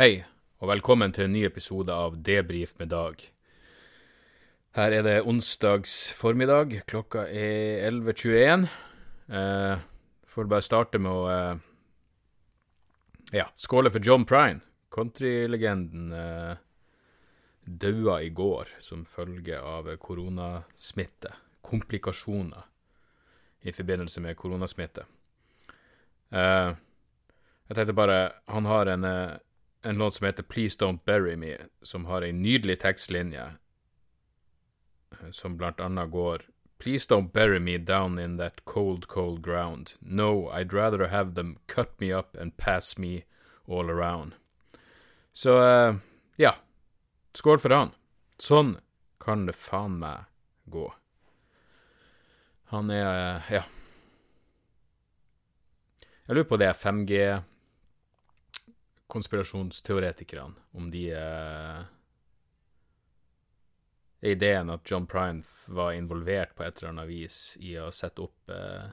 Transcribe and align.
Hei, 0.00 0.22
og 0.56 0.70
velkommen 0.70 1.12
til 1.12 1.26
en 1.26 1.34
ny 1.36 1.42
episode 1.44 1.92
av 1.92 2.14
Debrif 2.24 2.70
med 2.78 2.88
Dag. 2.94 3.18
Her 4.72 4.94
er 4.96 5.02
det 5.04 5.18
onsdags 5.28 6.06
formiddag, 6.16 6.78
klokka 6.88 7.26
er 7.28 7.84
11.21. 7.90 8.64
Eh, 9.28 9.82
får 10.32 10.48
bare 10.48 10.64
starte 10.64 10.96
med 10.96 11.12
å 11.12 11.26
eh, 11.28 11.60
ja, 13.36 13.44
skåle 13.60 13.92
for 13.92 14.00
John 14.00 14.24
Prine. 14.24 14.64
Countrylegenden 14.96 16.16
eh, 16.16 16.56
daua 17.68 18.22
i 18.24 18.32
går 18.32 18.72
som 18.80 19.04
følge 19.04 19.60
av 19.60 19.92
koronasmitte. 20.00 21.36
Komplikasjoner 21.60 22.64
i 23.68 23.76
forbindelse 23.76 24.24
med 24.24 24.40
koronasmitte. 24.40 25.04
Eh, 26.32 26.74
jeg 27.68 27.76
tenkte 27.76 28.00
bare 28.00 28.22
Han 28.56 28.72
har 28.72 28.96
en 28.96 29.10
eh, 29.12 29.40
en 29.82 29.98
låt 29.98 30.14
som 30.14 30.26
heter 30.26 30.42
Please 30.42 30.84
Don't 30.84 31.00
Bury 31.04 31.36
Me, 31.36 31.56
som 31.82 32.04
har 32.04 32.22
ei 32.22 32.32
nydelig 32.32 32.80
tekstlinje 32.80 33.44
eh, 35.12 35.30
som 35.30 35.56
blant 35.56 35.80
annet 35.80 36.10
går 36.10 36.46
Please 36.82 37.06
don't 37.06 37.30
bury 37.32 37.60
me 37.60 37.78
down 37.78 38.18
in 38.18 38.38
that 38.38 38.64
cold, 38.64 39.06
cold 39.06 39.40
ground. 39.40 39.92
No, 40.00 40.48
I'd 40.48 40.72
rather 40.72 41.06
have 41.06 41.34
them 41.34 41.58
cut 41.68 42.00
me 42.00 42.12
up 42.12 42.36
and 42.36 42.56
pass 42.56 42.98
me 42.98 43.22
all 43.68 43.88
around. 43.88 44.32
Så 45.32 45.62
uh, 45.62 45.94
ja, 46.36 46.56
skål 47.34 47.58
for 47.62 47.70
han. 47.70 47.94
Sånn 48.34 48.74
kan 49.22 49.46
det 49.46 49.54
faen 49.54 49.94
meg 50.02 50.26
gå. 50.66 50.88
Han 52.74 52.90
er 52.90 53.06
uh, 53.06 53.54
ja. 53.54 53.62
Jeg 56.26 56.34
lurer 56.34 56.50
på 56.50 56.58
det 56.58 56.72
5G 56.82 57.22
konspirasjonsteoretikerne, 59.12 60.54
om 60.72 60.88
de 60.90 61.04
eh, 61.12 61.82
ideen 64.32 64.70
at 64.72 64.90
John 64.90 65.06
Prine 65.06 65.42
var 65.66 65.92
involvert 65.92 66.54
på 66.56 66.64
et 66.64 66.78
eller 66.78 66.94
annet 66.94 67.10
vis 67.10 67.38
i 67.60 67.74
å 67.80 67.90
sette 67.92 68.24
opp 68.24 68.52
eh, 68.54 68.88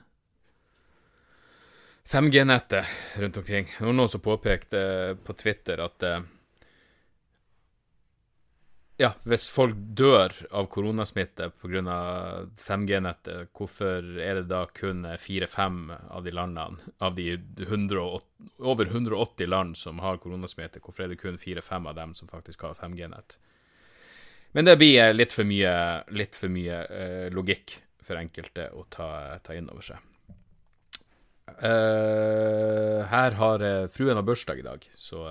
5G-nettet 2.09 2.85
rundt 3.21 3.37
omkring. 3.37 3.69
Det 3.77 3.85
var 3.85 3.95
noen 3.95 4.09
som 4.09 4.23
påpekte 4.25 4.81
på 5.23 5.35
Twitter 5.37 5.85
at 5.85 6.03
eh, 6.03 6.27
ja, 8.99 9.13
hvis 9.23 9.47
folk 9.51 9.77
dør 9.97 10.33
av 10.51 10.67
koronasmitte 10.71 11.49
pga. 11.61 11.99
5G-nettet, 12.59 13.49
hvorfor 13.55 14.05
er 14.19 14.41
det 14.41 14.49
da 14.51 14.65
kun 14.75 15.05
fire-fem 15.21 15.85
av 16.11 16.25
de 16.25 16.33
landene, 16.35 16.91
av 16.99 17.15
de 17.15 17.31
180, 17.63 18.27
over 18.59 18.91
180 18.91 19.47
land 19.47 19.77
som 19.79 20.01
har 20.03 20.19
koronasmitte, 20.19 20.83
hvorfor 20.83 21.05
er 21.05 21.13
det 21.13 21.21
kun 21.21 21.39
fire-fem 21.39 21.87
av 21.87 21.95
dem 21.95 22.15
som 22.17 22.27
faktisk 22.31 22.67
har 22.67 22.75
5G-nett? 22.79 23.39
Men 24.51 24.65
det 24.65 24.79
blir 24.81 25.13
litt 25.13 25.33
for 25.35 25.47
mye, 25.47 25.73
litt 26.11 26.35
for 26.35 26.51
mye 26.51 26.83
eh, 26.89 27.27
logikk 27.31 27.77
for 28.03 28.17
enkelte 28.17 28.71
å 28.73 28.83
ta, 28.89 29.37
ta 29.45 29.55
inn 29.55 29.69
over 29.69 29.85
seg. 29.85 30.05
Eh, 31.59 32.99
her 33.09 33.37
har 33.39 33.63
uh, 33.63 33.87
fruen 33.91 34.17
har 34.17 34.25
bursdag 34.25 34.61
i 34.61 34.65
dag, 34.65 34.85
så 34.97 35.27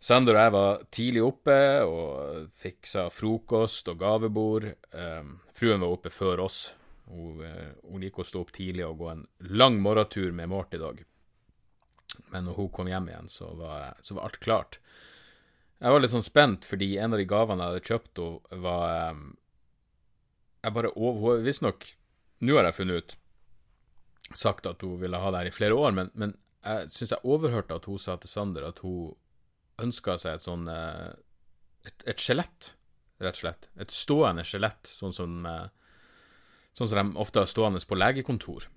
Sander 0.00 0.32
og 0.32 0.40
jeg 0.40 0.52
var 0.54 0.84
tidlig 0.96 1.22
oppe 1.26 1.56
og 1.84 2.46
fiksa 2.56 3.10
frokost 3.12 3.90
og 3.92 3.98
gavebord. 4.00 4.70
Um, 4.96 5.34
fruen 5.52 5.84
var 5.84 5.92
oppe 5.92 6.12
før 6.14 6.46
oss. 6.46 6.70
Hun, 7.10 7.42
uh, 7.44 7.74
hun 7.84 8.00
liker 8.00 8.24
å 8.24 8.30
stå 8.30 8.40
opp 8.40 8.54
tidlig 8.56 8.86
og 8.86 8.96
gå 9.02 9.10
en 9.12 9.26
lang 9.52 9.76
morgentur 9.84 10.32
med 10.32 10.48
Mort 10.48 10.72
i 10.72 10.80
dag. 10.80 11.04
Men 12.32 12.48
når 12.48 12.56
hun 12.62 12.72
kom 12.72 12.88
hjem 12.88 13.12
igjen, 13.12 13.28
så 13.28 13.52
var, 13.58 13.92
så 14.00 14.16
var, 14.16 14.24
alt 14.24 14.40
klart. 14.40 14.80
Jeg 15.80 15.92
var 15.92 16.00
litt 16.00 16.16
sånn 16.16 16.24
spent, 16.24 16.64
fordi 16.68 16.94
en 16.96 17.12
av 17.12 17.20
de 17.20 17.28
gavene 17.28 17.60
jeg 17.60 17.74
hadde 17.74 17.88
kjøpt 17.92 18.24
henne, 18.24 18.60
var 18.64 19.14
um, 19.14 19.24
Jeg 20.64 20.76
bare 20.76 20.96
Hun 20.96 21.44
Visstnok, 21.44 21.90
nå 22.40 22.56
har 22.56 22.70
jeg 22.70 22.80
funnet 22.80 23.04
ut, 23.04 23.18
sagt 24.32 24.64
at 24.68 24.80
hun 24.80 25.00
ville 25.00 25.20
ha 25.20 25.30
det 25.32 25.42
her 25.42 25.50
i 25.50 25.58
flere 25.60 25.76
år, 25.76 25.92
men, 25.92 26.10
men 26.14 26.38
jeg 26.64 26.88
syns 26.94 27.18
jeg 27.18 27.24
overhørte 27.26 27.76
at 27.76 27.88
hun 27.88 28.00
sa 28.00 28.16
til 28.20 28.32
Sander 28.32 28.68
at 28.68 28.80
hun 28.84 29.12
ønska 29.84 30.16
seg 30.20 30.38
et 30.38 30.46
sånn 30.46 30.68
eh, 30.70 31.10
Et, 31.80 32.02
et 32.12 32.20
skjelett, 32.20 32.74
rett 33.24 33.38
og 33.38 33.40
slett. 33.40 33.70
Et 33.80 33.92
stående 33.94 34.42
skjelett, 34.44 34.84
sånn 34.84 35.14
som 35.16 35.46
eh, 35.48 35.68
Sånn 36.76 36.86
som 36.86 37.00
de 37.00 37.18
ofte 37.18 37.40
har 37.40 37.48
stående 37.50 37.80
på 37.82 37.96
legekontor. 37.98 38.68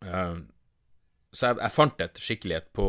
Uh, 0.00 0.40
så 1.36 1.50
jeg, 1.50 1.58
jeg, 1.60 1.72
fant 1.74 2.00
et 2.00 2.20
skikkelig 2.24 2.54
et 2.56 2.70
på, 2.72 2.86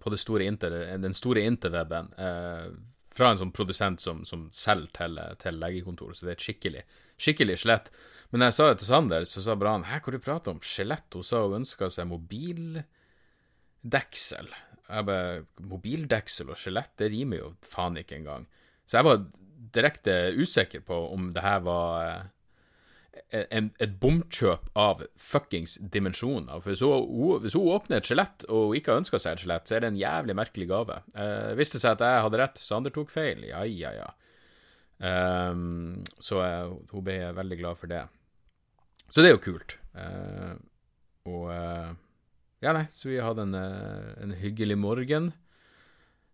på 0.00 0.12
store 0.16 0.46
inter, 0.48 0.72
den 1.02 1.12
store 1.12 1.42
interweben 1.44 2.08
fra 3.12 3.28
en 3.28 3.42
sånn 3.42 3.52
produsent 3.52 4.00
som, 4.00 4.24
som 4.24 4.46
selger 4.56 4.88
til, 4.96 5.20
til, 5.42 5.60
legekontor, 5.60 6.16
så 6.16 6.24
det 6.24 6.32
er 6.32 6.38
et 6.38 6.46
skikkelig 6.46 6.84
skikkelig 7.22 7.58
skjelett. 7.60 7.90
Men 8.32 8.40
jeg 8.46 8.54
sa 8.56 8.62
det 8.70 8.78
til 8.80 8.88
Sander, 8.88 9.22
så 9.28 9.38
sa 9.44 9.50
bare 9.58 9.74
han 9.76 9.88
'hæ, 9.88 9.96
hva 10.00 10.10
du 10.12 10.18
prater 10.18 10.50
om 10.52 10.60
skjelett?' 10.60 11.14
Hun 11.14 11.22
sa 11.22 11.36
hun 11.44 11.58
ønska 11.60 11.84
seg 11.90 12.06
mobildeksel. 12.08 12.86
Jeg 14.92 15.08
bare 15.08 15.64
Mobildeksel 15.70 16.52
og 16.52 16.60
skjelett, 16.60 16.92
det 17.00 17.10
rimer 17.14 17.40
jo 17.40 17.48
faen 17.64 17.96
ikke 18.00 18.18
engang. 18.20 18.46
Så 18.84 18.98
jeg 18.98 19.08
var 19.08 19.24
direkte 19.72 20.14
usikker 20.36 20.84
på 20.84 20.98
om 21.14 21.30
det 21.32 21.44
her 21.44 21.62
var 21.64 22.08
eh, 23.32 23.44
en, 23.48 23.70
et 23.80 23.94
bomkjøp 24.02 24.72
av 24.78 25.04
fuckings 25.16 25.78
dimensjoner. 25.94 26.60
For 26.64 26.76
hun, 26.76 27.38
hvis 27.44 27.56
hun 27.56 27.70
åpner 27.72 28.00
et 28.00 28.08
skjelett 28.10 28.46
og 28.48 28.72
hun 28.72 28.80
ikke 28.80 28.92
har 28.92 29.02
ønska 29.04 29.20
seg 29.22 29.36
et 29.36 29.44
skjelett, 29.44 29.68
så 29.68 29.78
er 29.78 29.84
det 29.84 29.92
en 29.92 30.02
jævlig 30.02 30.36
merkelig 30.36 30.68
gave. 30.72 30.98
Eh, 31.16 31.52
viste 31.58 31.80
seg 31.80 31.96
at 31.96 32.04
jeg 32.06 32.26
hadde 32.26 32.42
rett, 32.42 32.60
Sander 32.60 32.94
tok 32.94 33.12
feil. 33.12 33.46
Ja, 33.48 33.64
ja, 33.68 33.94
ja. 33.96 34.10
Um, 35.02 36.04
så 36.22 36.38
jeg, 36.44 36.74
hun 36.92 37.06
ble 37.06 37.16
veldig 37.34 37.58
glad 37.58 37.78
for 37.80 37.90
det. 37.90 38.04
Så 39.08 39.22
det 39.22 39.32
er 39.32 39.36
jo 39.36 39.44
kult. 39.44 39.76
Uh, 39.96 40.54
og 41.28 41.48
uh, 41.50 41.90
ja, 42.62 42.72
nei, 42.76 42.84
så 42.90 43.10
vi 43.10 43.18
hadde 43.18 43.42
en, 43.42 43.54
eh, 43.58 44.12
en 44.22 44.34
hyggelig 44.38 44.78
morgen. 44.78 45.32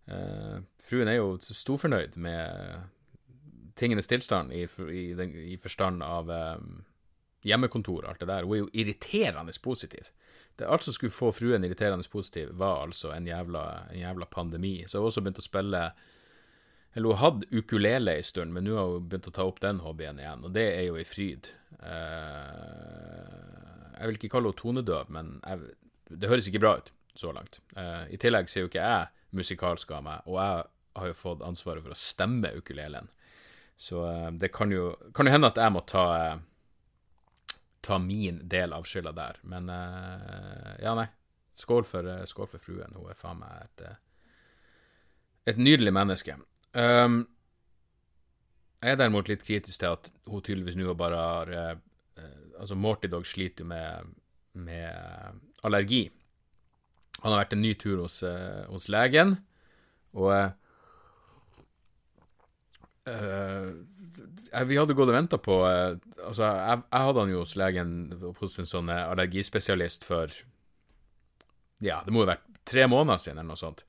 Uh, 0.09 0.61
fruen 0.81 1.09
er 1.11 1.19
jo 1.19 1.35
storfornøyd 1.41 2.15
med 2.17 3.73
tingenes 3.77 4.09
tilstand 4.09 4.55
i, 4.57 4.63
i, 4.65 5.03
den, 5.17 5.35
i 5.37 5.59
forstand 5.61 6.01
av 6.01 6.31
um, 6.33 6.79
hjemmekontor 7.45 8.07
og 8.07 8.13
alt 8.13 8.23
det 8.23 8.31
der. 8.31 8.47
Hun 8.49 8.57
er 8.57 8.63
jo 8.63 8.71
irriterende 8.73 9.53
positiv. 9.63 10.09
Det 10.59 10.67
alt 10.67 10.83
som 10.83 10.97
skulle 10.97 11.15
få 11.15 11.31
fruen 11.33 11.65
irriterende 11.65 12.09
positiv, 12.11 12.51
var 12.59 12.87
altså 12.87 13.13
en 13.15 13.29
jævla, 13.29 13.65
en 13.93 14.01
jævla 14.01 14.27
pandemi. 14.33 14.83
Så 14.87 14.99
hun 14.99 15.05
har 15.05 15.13
også 15.13 15.25
begynt 15.25 15.45
å 15.45 15.49
spille 15.49 15.83
Eller 16.97 17.13
hun 17.13 17.21
hadde 17.21 17.47
ukulele 17.53 18.17
en 18.17 18.25
stund, 18.25 18.53
men 18.53 18.65
nå 18.65 18.75
har 18.75 18.89
hun 18.91 19.09
begynt 19.09 19.29
å 19.29 19.35
ta 19.37 19.45
opp 19.47 19.61
den 19.61 19.83
hobbyen 19.85 20.19
igjen, 20.19 20.47
og 20.49 20.55
det 20.57 20.65
er 20.73 20.87
jo 20.89 20.97
ei 20.97 21.05
fryd. 21.07 21.51
Uh, 21.79 23.29
jeg 23.99 24.09
vil 24.09 24.19
ikke 24.19 24.31
kalle 24.33 24.49
henne 24.49 24.63
tonedøv, 24.63 25.13
men 25.13 25.37
jeg, 25.45 25.77
det 26.09 26.31
høres 26.31 26.49
ikke 26.49 26.63
bra 26.63 26.77
ut 26.81 26.93
så 27.19 27.33
langt. 27.33 27.61
Uh, 27.77 28.07
I 28.11 28.19
tillegg 28.21 28.49
så 28.49 28.59
er 28.59 28.65
jo 28.65 28.71
ikke 28.71 28.85
jeg 28.85 29.37
musikalsk 29.39 29.91
av 29.93 30.05
meg, 30.07 30.27
og 30.31 30.39
jeg 30.41 30.67
har 30.99 31.11
jo 31.11 31.17
fått 31.19 31.45
ansvaret 31.47 31.85
for 31.85 31.95
å 31.95 31.99
stemme 31.99 32.53
ukulelen. 32.57 33.11
Så 33.79 34.03
uh, 34.07 34.29
det 34.35 34.53
kan 34.55 34.73
jo, 34.73 34.93
kan 35.15 35.29
jo, 35.29 35.35
hende 35.35 35.51
at 35.51 35.59
jeg 35.61 35.75
må 35.75 35.83
ta, 35.89 36.05
uh, 36.39 37.57
ta 37.85 37.99
min 38.03 38.41
del 38.51 38.75
av 38.77 38.87
skylda 38.89 39.15
der. 39.17 39.41
Men 39.51 39.71
ja, 40.83 40.95
nei. 40.99 41.09
Skål 41.59 41.83
for, 41.87 42.07
skål 42.31 42.47
for, 42.53 42.63
fruen. 42.63 42.95
Hun 42.95 43.11
er 43.11 43.19
faen 43.19 43.41
meg 43.41 43.65
et, 43.65 43.81
et 45.55 45.59
nydelig 45.59 45.91
menneske. 45.95 46.37
Um, 46.71 47.25
jeg 48.79 48.95
er 48.95 49.01
derimot 49.01 49.31
litt 49.31 49.43
kritisk 49.43 49.81
til 49.83 49.97
at 49.97 50.11
hun 50.31 50.45
tydeligvis 50.45 50.79
nå 50.79 50.95
bare 50.95 51.19
har 51.19 51.53
Altså, 52.59 52.75
Morty 52.75 53.07
Dog 53.11 53.27
sliter 53.27 53.63
jo 53.63 53.69
med, 53.71 54.15
med 54.59 55.39
allergi. 55.67 56.09
Han 57.23 57.33
har 57.33 57.43
vært 57.43 57.57
en 57.57 57.65
ny 57.65 57.75
tur 57.79 58.05
hos, 58.05 58.21
uh, 58.23 58.65
hos 58.71 58.87
legen, 58.93 59.37
og 60.19 60.31
uh, 63.09 63.73
vi 64.69 64.79
hadde 64.79 64.97
gått 64.97 65.11
og 65.11 65.17
venta 65.17 65.39
på 65.41 65.59
uh, 65.65 65.97
Altså, 66.29 66.45
jeg, 66.45 66.83
jeg, 66.85 67.05
hadde 67.09 67.23
han 67.23 67.33
jo 67.33 67.43
hos 67.43 67.55
legen 67.57 67.93
hos 68.41 68.59
en 68.61 68.69
sånn 68.69 68.91
allergispesialist 68.93 70.07
for 70.07 70.33
Ja, 71.85 72.03
det 72.05 72.13
må 72.13 72.23
jo 72.23 72.29
ha 72.29 72.35
vært 72.35 72.47
tre 72.69 72.85
måneder 72.91 73.23
siden, 73.23 73.41
eller 73.41 73.55
noe 73.55 73.61
sånt. 73.61 73.85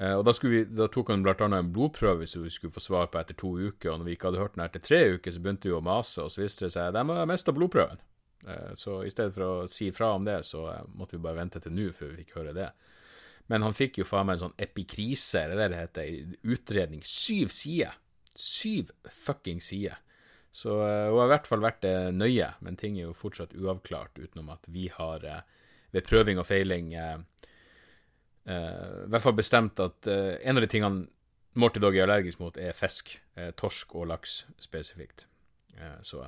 og 0.00 0.24
da, 0.26 0.32
vi, 0.42 0.64
da, 0.66 0.88
tok 0.90 1.12
han 1.12 1.22
blant 1.22 1.44
annet 1.46 1.62
en 1.62 1.72
blodprøve 1.72 2.26
som 2.26 2.42
vi 2.42 2.50
skulle 2.50 2.74
få 2.74 2.82
svar 2.82 3.10
på 3.12 3.20
etter 3.20 3.36
to 3.38 3.52
uker, 3.60 3.92
og 3.92 4.00
når 4.00 4.08
vi 4.08 4.16
ikke 4.16 4.30
hadde 4.30 4.40
hørt 4.42 4.56
den 4.56 4.64
etter 4.64 4.82
tre 4.82 5.00
uker, 5.14 5.30
så 5.30 5.42
begynte 5.44 5.70
vi 5.70 5.76
å 5.76 5.84
mase, 5.84 6.24
og 6.24 6.32
så 6.32 6.42
viste 6.42 6.66
det 6.66 6.72
seg 6.74 6.88
at 6.90 6.96
de 6.96 7.04
har 7.20 7.28
mista 7.30 7.54
blodprøven. 7.54 8.00
Eh, 8.48 8.74
så 8.74 9.04
i 9.04 9.10
stedet 9.10 9.34
for 9.34 9.46
å 9.46 9.68
si 9.70 9.90
fra 9.92 10.14
om 10.16 10.24
det, 10.24 10.42
så 10.48 10.64
eh, 10.72 10.84
måtte 10.96 11.16
vi 11.16 11.24
bare 11.24 11.40
vente 11.40 11.60
til 11.62 11.74
nå 11.76 11.90
før 11.96 12.12
vi 12.12 12.22
fikk 12.22 12.36
høre 12.38 12.56
det. 12.56 12.68
Men 13.50 13.64
han 13.66 13.74
fikk 13.76 14.00
jo 14.00 14.06
faen 14.06 14.28
meg 14.28 14.38
en 14.38 14.46
sånn 14.46 14.60
epikrise, 14.62 15.44
eller 15.44 15.72
det 15.72 15.82
heter, 15.82 16.36
utredning. 16.54 17.02
Syv 17.04 17.50
sider! 17.54 17.96
Syv 18.38 18.92
fucking 19.10 19.58
sider. 19.64 19.98
Så 20.54 20.76
uh, 20.80 21.10
hun 21.10 21.18
har 21.18 21.28
i 21.28 21.32
hvert 21.34 21.48
fall 21.50 21.62
vært 21.62 21.84
nøye, 22.14 22.46
men 22.64 22.78
ting 22.78 22.96
er 22.98 23.08
jo 23.08 23.14
fortsatt 23.14 23.52
uavklart, 23.58 24.18
utenom 24.18 24.48
at 24.54 24.64
vi 24.70 24.88
har 24.94 25.26
ved 25.90 26.06
prøving 26.06 26.38
og 26.42 26.46
feiling 26.46 26.92
i 26.94 27.02
hvert 28.50 29.22
fall 29.22 29.36
bestemt 29.38 29.78
at 29.82 30.08
en 30.08 30.58
av 30.58 30.64
de 30.64 30.70
tingene 30.70 31.58
Morty 31.60 31.82
Dog 31.82 31.98
er 31.98 32.06
allergisk 32.06 32.40
mot, 32.42 32.56
er 32.58 32.74
fisk. 32.74 33.12
Torsk 33.58 33.94
og 33.98 34.08
laks 34.10 34.40
spesifikt. 34.62 35.26
så, 36.06 36.24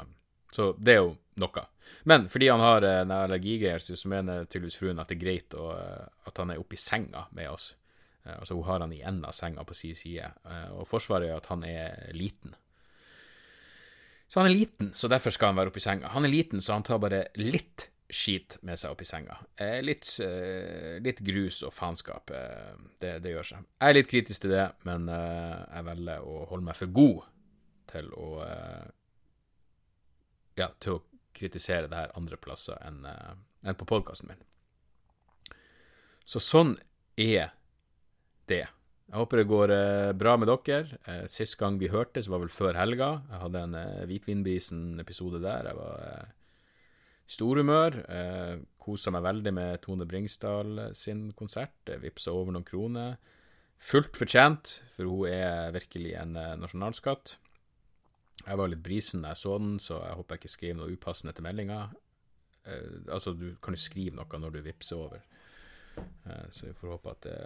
så, 0.52 0.72
det 0.78 0.96
er 0.96 1.00
jo 1.00 1.12
noe. 1.42 1.66
Men 2.08 2.26
fordi 2.32 2.48
han 2.50 2.62
har 2.62 2.84
en 2.86 3.12
allergigreier, 3.14 3.82
så 3.82 3.96
mener 4.10 4.46
tydeligvis 4.46 4.78
fruen 4.80 5.00
at 5.02 5.10
det 5.10 5.18
er 5.18 5.22
greit 5.22 5.54
å, 5.58 5.70
at 6.28 6.40
han 6.40 6.52
er 6.52 6.60
oppe 6.60 6.76
i 6.78 6.80
senga 6.80 7.26
med 7.36 7.50
oss. 7.50 7.72
altså 8.24 8.56
Hun 8.56 8.66
har 8.66 8.82
han 8.84 8.94
i 8.94 9.02
enden 9.02 9.26
av 9.28 9.36
senga 9.36 9.64
på 9.64 9.76
sin 9.76 9.94
side. 9.98 10.30
og 10.76 10.86
forsvaret 10.88 11.30
er 11.30 11.36
at 11.36 11.48
han 11.52 11.64
er 11.68 12.10
liten. 12.16 12.56
Så 14.28 14.40
han 14.40 14.48
er 14.48 14.56
liten, 14.56 14.94
så 14.96 15.08
derfor 15.12 15.30
skal 15.30 15.52
han 15.52 15.58
være 15.60 15.72
oppe 15.72 15.82
i 15.82 15.84
senga. 15.84 16.08
Han 16.14 16.24
er 16.24 16.32
liten, 16.32 16.62
så 16.64 16.72
han 16.78 16.86
tar 16.86 17.02
bare 17.02 17.26
litt 17.36 17.90
skit 18.12 18.58
med 18.64 18.78
seg 18.80 18.94
oppi 18.94 19.06
senga. 19.08 19.38
Eh, 19.56 19.80
litt, 19.84 20.06
eh, 20.24 20.98
litt, 21.04 21.20
grus 21.24 21.62
og 21.66 21.72
faenskap. 21.72 22.30
Eh, 22.30 22.72
det, 23.00 23.18
det, 23.24 23.32
gjør 23.32 23.48
seg. 23.48 23.66
Jeg 23.80 23.88
er 23.88 23.98
litt 23.98 24.10
kritisk 24.10 24.44
til 24.44 24.54
det, 24.54 24.66
men 24.88 25.08
jeg 25.08 25.86
velger 25.88 26.26
å 26.28 26.42
holde 26.50 26.68
meg 26.68 26.78
for 26.78 26.92
god 26.92 27.22
til 27.92 28.08
å 28.16 28.28
Ja, 30.58 30.68
til 30.82 30.98
å 30.98 31.02
kritisere 31.36 31.88
det 31.88 31.96
her 31.96 32.12
andre 32.18 32.36
plasser 32.36 32.76
enn, 32.84 33.06
en 33.06 33.78
på 33.78 33.88
podkasten 33.88 34.28
min. 34.28 34.42
Så 36.28 36.42
sånn 36.44 36.76
er 37.16 37.54
det. 38.50 38.66
Jeg 38.66 39.18
håper 39.18 39.40
det 39.40 39.48
går 39.48 39.72
bra 40.16 40.36
med 40.40 40.48
dere. 40.48 41.24
Sist 41.28 41.56
gang 41.60 41.78
vi 41.80 41.90
hørtes, 41.92 42.28
var 42.28 42.44
vel 42.44 42.52
før 42.52 42.76
helga. 42.78 43.10
Jeg 43.30 43.42
hadde 43.46 43.64
en 43.66 43.80
Hvitvinbrisen-episode 44.08 45.40
der. 45.42 45.68
Jeg 45.70 45.80
var 45.80 46.30
storhumør. 47.32 47.98
Eh, 48.08 48.56
Kosa 48.82 49.12
meg 49.14 49.24
veldig 49.26 49.52
med 49.54 49.82
Tone 49.84 50.06
Bringsdal 50.08 50.88
sin 50.98 51.30
konsert. 51.38 51.92
Vipsa 52.02 52.34
over 52.34 52.54
noen 52.54 52.66
kroner. 52.66 53.16
Fullt 53.82 54.18
fortjent, 54.18 54.76
for 54.94 55.08
hun 55.10 55.30
er 55.30 55.72
virkelig 55.74 56.16
en 56.18 56.36
eh, 56.38 56.56
nasjonalskatt. 56.60 57.36
Jeg 58.42 58.58
var 58.58 58.70
litt 58.70 58.82
brisen 58.82 59.22
da 59.22 59.32
jeg 59.32 59.42
så 59.42 59.58
den, 59.60 59.76
så 59.80 60.00
jeg 60.02 60.16
håper 60.18 60.34
jeg 60.34 60.42
ikke 60.42 60.52
skriver 60.56 60.78
noe 60.80 60.94
upassende 60.96 61.34
til 61.36 61.46
meldinga. 61.46 61.82
Eh, 62.64 63.02
altså, 63.08 63.34
du 63.38 63.54
kan 63.62 63.76
jo 63.76 63.82
skrive 63.82 64.16
noe 64.18 64.40
når 64.42 64.56
du 64.56 64.62
vippser 64.66 64.98
over, 64.98 65.22
eh, 65.98 66.46
så 66.50 66.66
vi 66.66 66.74
får 66.78 66.96
håpe 66.96 67.14
at 67.16 67.28
det 67.28 67.36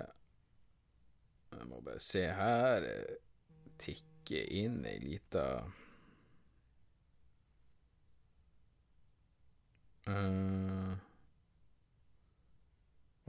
Jeg 1.56 1.66
må 1.70 1.81
bare 1.81 2.00
se 2.02 2.25
her. 2.26 2.84
Tikke 3.78 4.40
inn 4.58 4.81
ei 4.88 4.96
lita 4.98 5.44
eh. 10.10 10.96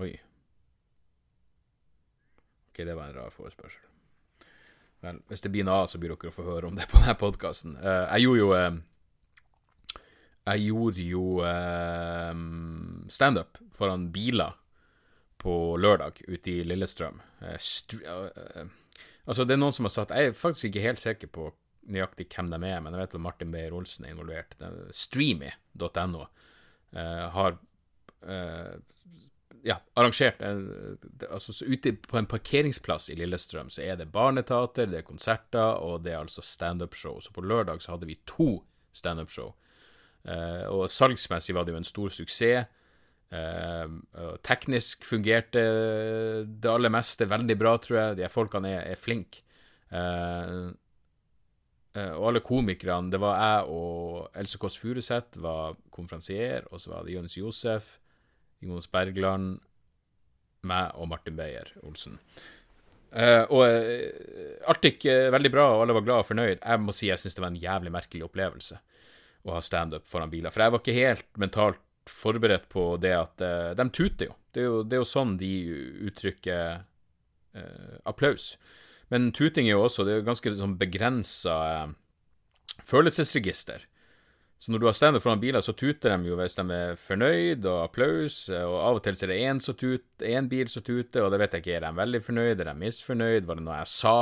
oi. 0.01 0.11
Ok, 2.69 2.81
det 2.85 2.95
var 2.97 3.07
en 3.07 3.19
rar 3.19 3.29
forespørsel. 3.29 3.96
Vel, 5.07 5.17
hvis 5.31 5.43
det 5.43 5.51
blir 5.53 5.65
noe 5.67 5.77
av, 5.83 5.87
så 5.89 5.99
blir 6.01 6.11
dere 6.13 6.31
å 6.31 6.35
få 6.35 6.43
høre 6.47 6.69
om 6.69 6.75
det 6.77 6.85
på 6.91 6.99
denne 6.99 7.15
podkasten. 7.19 7.71
Uh, 7.79 7.87
eh, 7.87 8.05
jeg 8.17 8.23
gjorde 8.25 8.41
jo 8.41 8.49
uh, 8.55 8.73
Jeg 10.47 10.57
gjorde 10.65 11.01
jo 11.05 11.25
uh, 11.43 12.33
standup 13.11 13.51
foran 13.75 14.03
biler 14.15 14.51
på 15.37 15.53
lørdag 15.77 16.13
ute 16.25 16.51
i 16.51 16.63
Lillestrøm. 16.65 17.21
altså, 17.45 19.43
det 19.45 19.53
er 19.53 19.61
noen 19.61 19.75
som 19.75 19.85
har 19.85 19.93
satt 19.93 20.15
Jeg 20.17 20.25
er 20.31 20.39
faktisk 20.39 20.65
ikke 20.71 20.87
helt 20.87 21.03
sikker 21.03 21.29
på 21.29 21.43
nøyaktig 21.87 22.25
hvem 22.33 22.47
de 22.51 22.57
er, 22.67 22.79
men 22.81 22.93
jeg 22.95 23.01
vet 23.03 23.15
at 23.15 23.23
Martin 23.23 23.53
Beyer-Olsen 23.53 24.05
er 24.07 24.11
involvert. 24.15 24.51
Streamy.no 24.91 26.21
har 27.37 27.51
ja, 29.67 29.75
arrangert 29.99 30.39
altså 30.41 31.53
Ute 31.67 31.93
på 31.99 32.17
en 32.19 32.29
parkeringsplass 32.29 33.09
i 33.11 33.17
Lillestrøm 33.19 33.69
så 33.73 33.83
er 33.83 33.99
det 33.99 34.09
barneteater, 34.13 34.87
det 34.89 35.01
er 35.01 35.07
konserter, 35.07 35.81
og 35.83 36.05
det 36.05 36.13
er 36.13 36.21
altså 36.21 36.43
standup-show. 36.45 37.19
Så 37.21 37.33
på 37.35 37.43
lørdag 37.43 37.83
så 37.83 37.93
hadde 37.93 38.09
vi 38.09 38.19
to 38.27 38.63
standup-show. 38.95 39.53
Uh, 40.27 40.65
og 40.71 40.89
salgsmessig 40.91 41.55
var 41.55 41.67
det 41.67 41.75
jo 41.75 41.81
en 41.81 41.87
stor 41.87 42.11
suksess. 42.11 42.73
Eh, 43.27 43.95
teknisk 44.47 45.03
fungerte 45.03 45.59
det 46.47 46.69
aller 46.71 46.87
meste 46.87 47.25
veldig 47.27 47.57
bra, 47.59 47.73
tror 47.83 47.97
jeg. 47.99 48.17
De 48.21 48.29
folkene 48.31 48.71
er, 48.71 48.85
er 48.93 49.01
flinke. 49.01 49.41
Uh, 49.91 50.71
Eh, 51.97 52.13
og 52.13 52.29
alle 52.29 52.43
komikerne 52.45 53.11
Det 53.11 53.19
var 53.21 53.37
jeg 53.41 53.69
og 53.73 54.37
Else 54.37 54.59
Kåss 54.61 54.77
Furuseth 54.81 55.41
var 55.41 55.77
konferansier, 55.93 56.67
og 56.71 56.81
så 56.81 56.93
var 56.93 57.05
det 57.05 57.15
Jonis 57.15 57.37
Josef, 57.37 57.97
Jonas 58.63 58.89
Bergland, 58.91 59.59
meg 60.67 60.95
og 60.97 61.09
Martin 61.11 61.37
Beyer-Olsen. 61.37 62.17
Uh, 63.07 63.43
og 63.53 63.61
uh, 63.63 64.57
alt 64.67 64.83
gikk 64.83 65.05
uh, 65.07 65.29
veldig 65.33 65.51
bra, 65.53 65.67
og 65.75 65.85
alle 65.85 65.95
var 65.95 66.07
glad 66.07 66.23
og 66.23 66.29
fornøyd. 66.29 66.57
Jeg 66.59 66.83
må 66.83 66.95
si 66.95 67.11
jeg 67.11 67.21
syns 67.21 67.37
det 67.37 67.43
var 67.43 67.53
en 67.53 67.61
jævlig 67.61 67.93
merkelig 67.93 68.25
opplevelse 68.27 68.81
å 69.47 69.53
ha 69.55 69.61
standup 69.63 70.09
foran 70.09 70.33
biler. 70.33 70.51
For 70.51 70.65
jeg 70.65 70.73
var 70.73 70.83
ikke 70.83 70.97
helt 70.97 71.29
mentalt 71.39 71.83
forberedt 72.07 72.67
på 72.71 72.89
det 73.03 73.13
at 73.15 73.41
De 73.75 73.85
tuter 73.91 74.29
jo. 74.29 74.35
Det 74.55 74.63
jo, 74.63 74.75
det 74.83 74.95
er 74.95 75.01
jo 75.01 75.07
sånn 75.07 75.33
de 75.39 75.51
uttrykker 76.07 76.83
applaus. 78.07 78.53
Men 79.13 79.31
tuting 79.31 79.67
er 79.67 79.77
jo 79.77 79.85
også 79.85 80.05
det 80.07 80.17
er 80.17 80.27
ganske 80.27 80.53
sånn 80.57 80.75
begrensa 80.79 81.55
eh, 81.71 81.93
følelsesregister. 82.87 83.85
Så 84.57 84.73
når 84.73 84.81
du 84.81 84.87
har 84.89 84.95
standup 84.97 85.21
foran 85.21 85.41
biler, 85.41 85.61
så 85.61 85.75
tuter 85.77 86.15
de 86.15 86.31
jo 86.31 86.37
hvis 86.39 86.57
de 86.57 86.63
er 86.73 86.95
fornøyd, 86.97 87.65
og 87.69 87.83
applaus, 87.83 88.39
og 88.49 88.77
av 88.81 88.97
og 88.97 89.03
til 89.05 89.17
så 89.17 89.27
er 89.27 89.33
det 89.33 89.41
én 89.45 89.61
tut, 89.61 90.05
bil 90.49 90.71
som 90.73 90.85
tuter, 90.85 91.21
og 91.21 91.31
det 91.31 91.39
vet 91.43 91.53
jeg 91.53 91.65
ikke, 91.65 91.75
er 91.77 91.85
de 91.85 91.91
veldig 91.99 92.21
fornøyd, 92.25 92.55
er 92.55 92.71
de 92.71 92.75
misfornøyd, 92.81 93.45
var 93.45 93.59
det 93.59 93.65
noe 93.67 93.77
jeg 93.83 93.91
sa? 93.93 94.17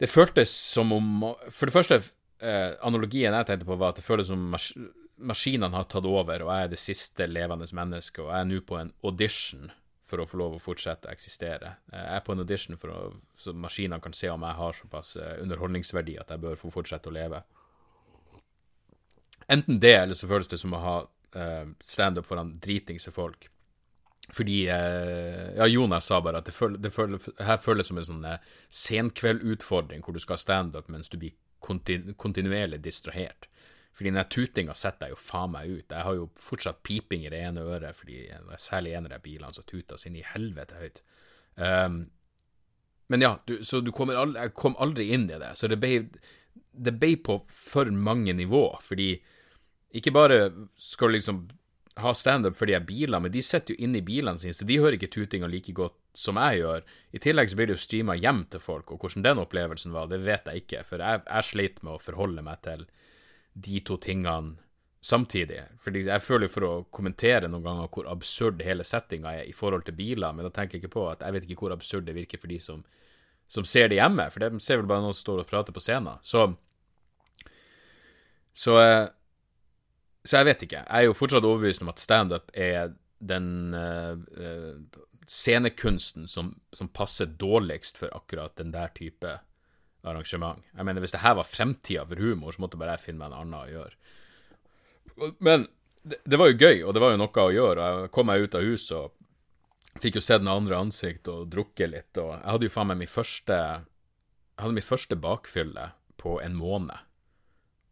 Det 0.00 0.08
føltes 0.08 0.52
som 0.54 0.94
om 0.96 1.26
For 1.50 1.66
det 1.66 1.74
første, 1.74 2.00
eh, 2.40 2.70
analogien 2.86 3.34
jeg 3.34 3.46
tenkte 3.50 3.66
på, 3.68 3.76
var 3.76 3.92
at 3.92 4.00
det 4.00 4.06
føltes 4.06 4.30
som 4.30 4.48
mas 4.54 4.72
maskinene 5.20 5.76
har 5.76 5.84
tatt 5.84 6.06
over, 6.08 6.46
og 6.46 6.48
jeg 6.48 6.64
er 6.64 6.70
det 6.72 6.78
siste 6.80 7.26
levende 7.28 7.66
mennesket, 7.76 8.22
og 8.24 8.30
jeg 8.32 8.40
er 8.40 8.48
nå 8.48 8.60
på 8.64 8.78
en 8.80 8.92
audition 9.04 9.66
for 10.10 10.22
å 10.22 10.26
få 10.26 10.40
lov 10.40 10.54
å 10.56 10.62
fortsette 10.62 11.10
å 11.10 11.12
eksistere. 11.12 11.74
Jeg 11.92 12.06
er 12.16 12.22
på 12.24 12.32
en 12.32 12.40
audition 12.40 12.78
for 12.80 12.94
å, 12.94 13.00
så 13.36 13.52
maskinene 13.52 14.00
kan 14.00 14.16
se 14.16 14.30
om 14.32 14.46
jeg 14.46 14.58
har 14.58 14.78
såpass 14.78 15.14
eh, 15.20 15.36
underholdningsverdi 15.44 16.16
at 16.22 16.32
jeg 16.32 16.42
bør 16.42 16.56
få 16.58 16.72
fortsette 16.72 17.12
å 17.12 17.14
leve. 17.14 17.42
Enten 19.50 19.80
det, 19.82 19.96
eller 19.96 20.14
så 20.14 20.28
føles 20.30 20.48
det 20.48 20.60
som 20.62 20.74
å 20.76 20.82
ha 20.84 20.96
uh, 21.02 21.70
standup 21.82 22.28
foran 22.28 22.52
dritingse 22.62 23.10
folk. 23.14 23.48
Fordi 24.30 24.62
uh, 24.70 25.56
Ja, 25.56 25.66
Jonas 25.66 26.06
sa 26.06 26.20
bare 26.22 26.38
at 26.38 26.46
det, 26.46 26.54
føl, 26.54 26.76
det 26.78 26.92
føl, 26.94 27.18
her 27.42 27.58
føles 27.58 27.90
som 27.90 27.98
en 27.98 28.06
sånn 28.06 28.26
uh, 28.26 28.38
senkveldutfordring 28.68 30.04
hvor 30.06 30.14
du 30.14 30.22
skal 30.22 30.38
ha 30.38 30.44
standup 30.44 30.90
mens 30.92 31.10
du 31.10 31.18
blir 31.18 31.34
kontinu 31.60 32.14
kontinuerlig 32.14 32.78
distrahert. 32.84 33.48
Fordi 33.96 34.12
den 34.14 34.30
tutinga 34.32 34.74
setter 34.78 35.08
jeg 35.08 35.16
jo 35.16 35.20
faen 35.20 35.50
meg 35.52 35.68
ut. 35.68 35.90
Jeg 35.90 36.06
har 36.06 36.14
jo 36.16 36.30
fortsatt 36.40 36.78
piping 36.86 37.26
i 37.26 37.32
det 37.32 37.42
ene 37.50 37.66
øret, 37.66 37.96
fordi 37.98 38.22
særlig 38.56 38.94
en 38.96 39.10
av 39.10 39.12
de 39.12 39.18
bilene 39.24 39.52
som 39.52 39.66
tuta 39.66 39.98
så 39.98 40.08
inn 40.08 40.16
i 40.16 40.24
helvete 40.24 40.78
høyt. 40.78 41.02
Um, 41.56 41.98
men 43.12 43.26
ja, 43.26 43.34
du, 43.44 43.58
så 43.66 43.82
du 43.82 43.90
kommer 43.92 44.16
aldri, 44.16 44.46
jeg 44.46 44.54
kom 44.56 44.78
aldri 44.80 45.10
inn 45.12 45.26
i 45.26 45.40
det. 45.42 45.50
Så 45.58 45.68
det 45.68 45.80
ble, 45.82 46.04
det 46.70 46.94
ble 47.02 47.12
på 47.26 47.40
for 47.50 47.90
mange 47.90 48.32
nivå, 48.38 48.62
fordi 48.86 49.10
ikke 49.96 50.12
bare 50.14 50.38
skal 50.78 51.10
du 51.10 51.16
liksom 51.16 51.42
ha 52.00 52.12
standup 52.14 52.56
for 52.56 52.66
de 52.66 52.76
her 52.76 52.84
bilene, 52.86 53.24
men 53.24 53.32
de 53.32 53.42
sitter 53.42 53.74
jo 53.74 53.84
inne 53.84 54.00
i 54.00 54.04
bilene 54.06 54.38
sine, 54.38 54.54
så 54.56 54.66
de 54.66 54.78
hører 54.80 54.96
ikke 54.96 55.10
tutinga 55.12 55.50
like 55.50 55.74
godt 55.76 55.98
som 56.16 56.38
jeg 56.40 56.62
gjør. 56.62 56.86
I 57.12 57.22
tillegg 57.22 57.50
så 57.50 57.58
blir 57.58 57.70
det 57.70 57.76
jo 57.76 57.82
streama 57.82 58.16
hjem 58.18 58.44
til 58.52 58.62
folk, 58.62 58.92
og 58.92 59.02
hvordan 59.02 59.26
den 59.26 59.42
opplevelsen 59.42 59.94
var, 59.94 60.08
det 60.10 60.22
vet 60.24 60.48
jeg 60.48 60.64
ikke, 60.64 60.84
for 60.86 61.02
jeg, 61.02 61.22
jeg 61.26 61.48
sleit 61.50 61.82
med 61.84 61.96
å 61.96 62.02
forholde 62.02 62.44
meg 62.46 62.62
til 62.66 62.86
de 63.54 63.82
to 63.86 63.98
tingene 64.00 64.56
samtidig. 65.00 65.62
Fordi 65.80 66.04
jeg 66.06 66.22
føler 66.24 66.50
for 66.52 66.66
å 66.66 66.72
kommentere 66.92 67.48
noen 67.48 67.66
ganger 67.66 67.92
hvor 67.92 68.08
absurd 68.12 68.62
hele 68.64 68.84
settinga 68.86 69.34
er 69.40 69.50
i 69.50 69.56
forhold 69.56 69.86
til 69.86 69.96
biler, 69.98 70.34
men 70.36 70.46
da 70.46 70.54
tenker 70.54 70.78
jeg 70.78 70.84
ikke 70.84 70.96
på 70.98 71.06
at 71.10 71.24
jeg 71.24 71.36
vet 71.36 71.46
ikke 71.48 71.64
hvor 71.64 71.76
absurd 71.76 72.08
det 72.08 72.16
virker 72.16 72.40
for 72.40 72.52
de 72.52 72.60
som, 72.62 72.82
som 73.50 73.66
ser 73.66 73.90
det 73.90 74.00
hjemme, 74.00 74.28
for 74.30 74.44
de 74.44 74.62
ser 74.62 74.80
vel 74.80 74.90
bare 74.90 75.04
noen 75.04 75.16
som 75.16 75.24
står 75.26 75.44
og 75.44 75.50
prater 75.50 75.76
på 75.76 75.82
scenen. 75.82 76.20
Så, 76.22 76.46
så 78.52 78.76
Så 80.24 80.40
jeg 80.40 80.48
vet 80.50 80.64
ikke. 80.66 80.82
Jeg 80.84 81.04
er 81.04 81.08
jo 81.08 81.16
fortsatt 81.16 81.46
overbevist 81.48 81.84
om 81.84 81.92
at 81.92 82.02
standup 82.02 82.50
er 82.52 82.92
den 83.20 83.72
uh, 83.76 84.16
scenekunsten 85.28 86.28
som, 86.28 86.54
som 86.72 86.88
passer 86.92 87.30
dårligst 87.40 88.00
for 88.00 88.12
akkurat 88.16 88.56
den 88.60 88.72
der 88.74 88.92
type 88.96 89.38
arrangement. 90.02 90.64
Jeg 90.76 90.84
mener, 90.84 91.00
Hvis 91.00 91.14
det 91.16 91.24
her 91.24 91.36
var 91.38 91.48
fremtida 91.48 92.04
for 92.04 92.20
humor, 92.20 92.52
så 92.52 92.64
måtte 92.64 92.80
bare 92.80 92.96
jeg 92.96 93.06
finne 93.08 93.22
meg 93.22 93.30
en 93.30 93.38
annen 93.40 93.60
å 93.60 93.68
gjøre. 93.70 93.94
Men 95.38 95.68
det, 96.02 96.20
det, 96.24 96.38
var 96.40 96.50
jo 96.50 96.58
gøy, 96.58 96.82
og 96.84 96.94
det 96.94 97.02
var 97.04 97.12
jo 97.12 97.20
noe 97.20 97.44
å 97.44 97.54
gjøre. 97.54 97.88
Jeg 98.02 98.12
kom 98.16 98.30
meg 98.30 98.44
ut 98.44 98.56
av 98.56 98.64
huset 98.64 98.96
og 98.96 100.00
fikk 100.00 100.18
jo 100.18 100.24
sett 100.24 100.44
noen 100.44 100.62
andre 100.62 100.80
ansikt 100.80 101.28
og 101.28 101.48
drukket 101.52 101.92
litt. 101.92 102.12
og 102.16 102.32
Jeg 102.38 102.48
hadde 102.48 102.68
jo 102.68 102.74
faen 102.74 102.90
meg 102.92 103.00
min 103.02 103.10
første 103.10 103.56
Jeg 103.60 104.64
hadde 104.64 104.76
min 104.76 104.90
første 104.90 105.16
bakfylle 105.16 105.90
på 106.20 106.40
en 106.44 106.56
måned 106.56 107.06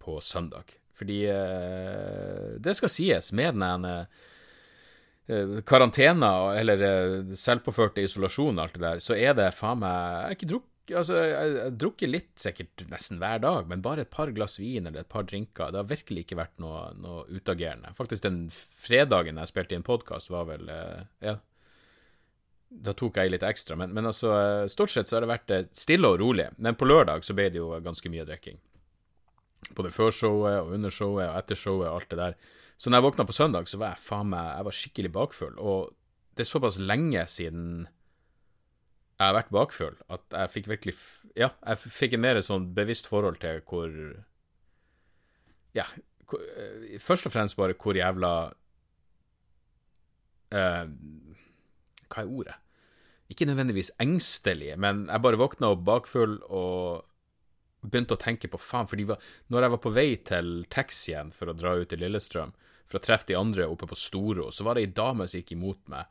på 0.03 0.19
søndag. 0.25 0.75
Fordi 0.99 1.21
eh, 1.31 2.57
det 2.63 2.75
skal 2.79 2.93
sies, 2.93 3.31
med 3.37 3.55
den 3.55 3.67
ene 3.67 3.93
eh, 5.29 5.61
karantener 5.69 6.59
eller 6.59 6.87
eh, 6.89 7.37
selvpåførte 7.39 8.03
isolasjon 8.05 8.59
og 8.59 8.65
alt 8.65 8.79
det 8.79 8.85
der, 8.87 9.05
så 9.05 9.19
er 9.19 9.39
det 9.39 9.53
faen 9.57 9.85
meg 9.85 9.95
Jeg 9.95 10.27
har 10.27 10.39
ikke 10.39 10.53
drukket 10.55 10.75
Altså, 10.89 11.19
jeg 11.21 11.49
jeg 11.53 11.73
drukker 11.77 12.09
litt 12.09 12.31
sikkert 12.41 12.85
nesten 12.89 13.19
hver 13.21 13.43
dag, 13.43 13.67
men 13.69 13.83
bare 13.85 14.07
et 14.07 14.13
par 14.13 14.31
glass 14.33 14.57
vin 14.57 14.87
eller 14.89 15.03
et 15.03 15.11
par 15.13 15.27
drinker. 15.29 15.69
Det 15.69 15.83
har 15.83 15.91
virkelig 15.91 16.23
ikke 16.25 16.39
vært 16.39 16.63
noe, 16.65 16.87
noe 16.97 17.27
utagerende. 17.29 17.93
Faktisk 17.99 18.25
den 18.25 18.39
fredagen 18.49 19.37
jeg 19.37 19.51
spilte 19.51 19.77
inn 19.77 19.85
podkast, 19.85 20.33
var 20.33 20.49
vel 20.49 20.71
eh, 20.73 21.03
Ja, 21.27 21.35
da 22.69 22.93
tok 22.97 23.17
jeg 23.21 23.33
litt 23.33 23.45
ekstra. 23.45 23.77
Men, 23.81 23.93
men 23.97 24.09
altså, 24.09 24.33
stort 24.73 24.93
sett 24.93 25.09
så 25.09 25.19
har 25.19 25.27
det 25.27 25.33
vært 25.33 25.77
stille 25.77 26.09
og 26.09 26.19
rolig. 26.21 26.49
Men 26.57 26.77
på 26.79 26.89
lørdag 26.89 27.25
så 27.25 27.37
ble 27.37 27.49
det 27.53 27.61
jo 27.61 27.71
ganske 27.85 28.13
mye 28.13 28.27
drikking. 28.29 28.61
Både 29.75 29.91
før 29.95 30.11
showet 30.15 30.61
og 30.61 30.73
under 30.77 30.93
showet 30.95 31.29
og 31.29 31.39
etter 31.41 31.59
showet 31.59 31.89
og 31.89 32.01
alt 32.01 32.11
det 32.11 32.19
der. 32.19 32.35
Så 32.79 32.91
når 32.91 33.01
jeg 33.01 33.07
våkna 33.09 33.27
på 33.27 33.35
søndag, 33.35 33.69
så 33.69 33.79
var 33.81 33.95
jeg 33.95 34.05
faen 34.05 34.31
meg 34.31 34.51
Jeg 34.57 34.67
var 34.69 34.77
skikkelig 34.79 35.13
bakfull. 35.13 35.55
Og 35.59 35.95
det 36.37 36.45
er 36.45 36.51
såpass 36.53 36.79
lenge 36.79 37.25
siden 37.27 37.89
jeg 39.19 39.27
har 39.27 39.35
vært 39.35 39.51
bakfull. 39.51 39.97
At 40.09 40.23
jeg 40.31 40.55
fikk 40.55 40.71
virkelig 40.71 40.95
Ja, 41.37 41.51
jeg 41.67 41.83
fikk 41.83 42.15
en 42.15 42.23
mer 42.23 42.41
sånn 42.45 42.71
bevisst 42.75 43.11
forhold 43.11 43.41
til 43.43 43.61
hvor 43.67 43.91
Ja, 45.75 45.89
hvor, 46.29 46.41
eh, 46.41 46.99
først 47.03 47.27
og 47.27 47.35
fremst 47.35 47.59
bare 47.59 47.75
hvor 47.75 47.99
jævla 47.99 48.33
eh, 50.55 50.87
Hva 52.09 52.23
er 52.23 52.31
ordet? 52.31 52.57
Ikke 53.29 53.45
nødvendigvis 53.45 53.91
engstelig, 54.01 54.79
men 54.81 55.07
jeg 55.11 55.21
bare 55.21 55.37
våkna 55.37 55.75
opp 55.75 55.83
bakfull 55.85 56.39
og 56.49 57.05
begynte 57.81 58.17
å 58.17 58.21
tenke 58.21 58.51
på 58.51 58.61
faen, 58.61 58.89
for 58.91 58.99
når 58.99 59.65
jeg 59.65 59.75
var 59.75 59.83
på 59.83 59.93
vei 59.95 60.09
til 60.27 60.65
taxien 60.73 61.31
for 61.35 61.51
å 61.51 61.57
dra 61.57 61.77
ut 61.79 61.91
til 61.93 62.03
Lillestrøm, 62.03 62.55
for 62.89 62.99
å 62.99 63.05
treffe 63.05 63.29
de 63.29 63.37
andre 63.39 63.69
oppe 63.69 63.87
på 63.89 63.99
Storo, 63.99 64.49
så 64.55 64.65
var 64.65 64.77
det 64.77 64.87
ei 64.87 64.97
dame 64.97 65.29
som 65.29 65.41
gikk 65.41 65.55
imot 65.55 65.81
meg, 65.93 66.09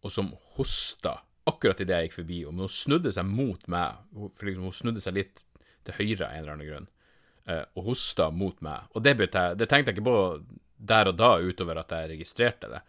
og 0.00 0.12
som 0.12 0.30
hosta 0.56 1.18
akkurat 1.48 1.80
idet 1.82 1.96
jeg 1.96 2.08
gikk 2.08 2.18
forbi, 2.20 2.40
og 2.46 2.56
hun 2.60 2.72
snudde 2.72 3.12
seg 3.14 3.28
mot 3.28 3.62
meg, 3.72 4.00
for 4.14 4.48
liksom, 4.48 4.66
hun 4.68 4.76
snudde 4.76 5.02
seg 5.02 5.16
litt 5.16 5.44
til 5.86 5.96
høyre 5.96 6.28
av 6.28 6.32
en 6.32 6.42
eller 6.42 6.54
annen 6.54 6.68
grunn, 6.68 6.88
uh, 7.50 7.64
og 7.74 7.86
hosta 7.90 8.28
mot 8.34 8.60
meg. 8.64 8.90
Og 8.94 9.04
det, 9.04 9.16
jeg, 9.18 9.58
det, 9.58 9.68
tenkte 9.70 9.92
jeg 9.92 9.98
ikke 9.98 10.08
på 10.10 10.18
der 10.90 11.10
og 11.10 11.18
da, 11.20 11.32
utover 11.40 11.80
at 11.80 11.92
jeg 11.96 12.12
registrerte 12.14 12.70
det. 12.72 12.82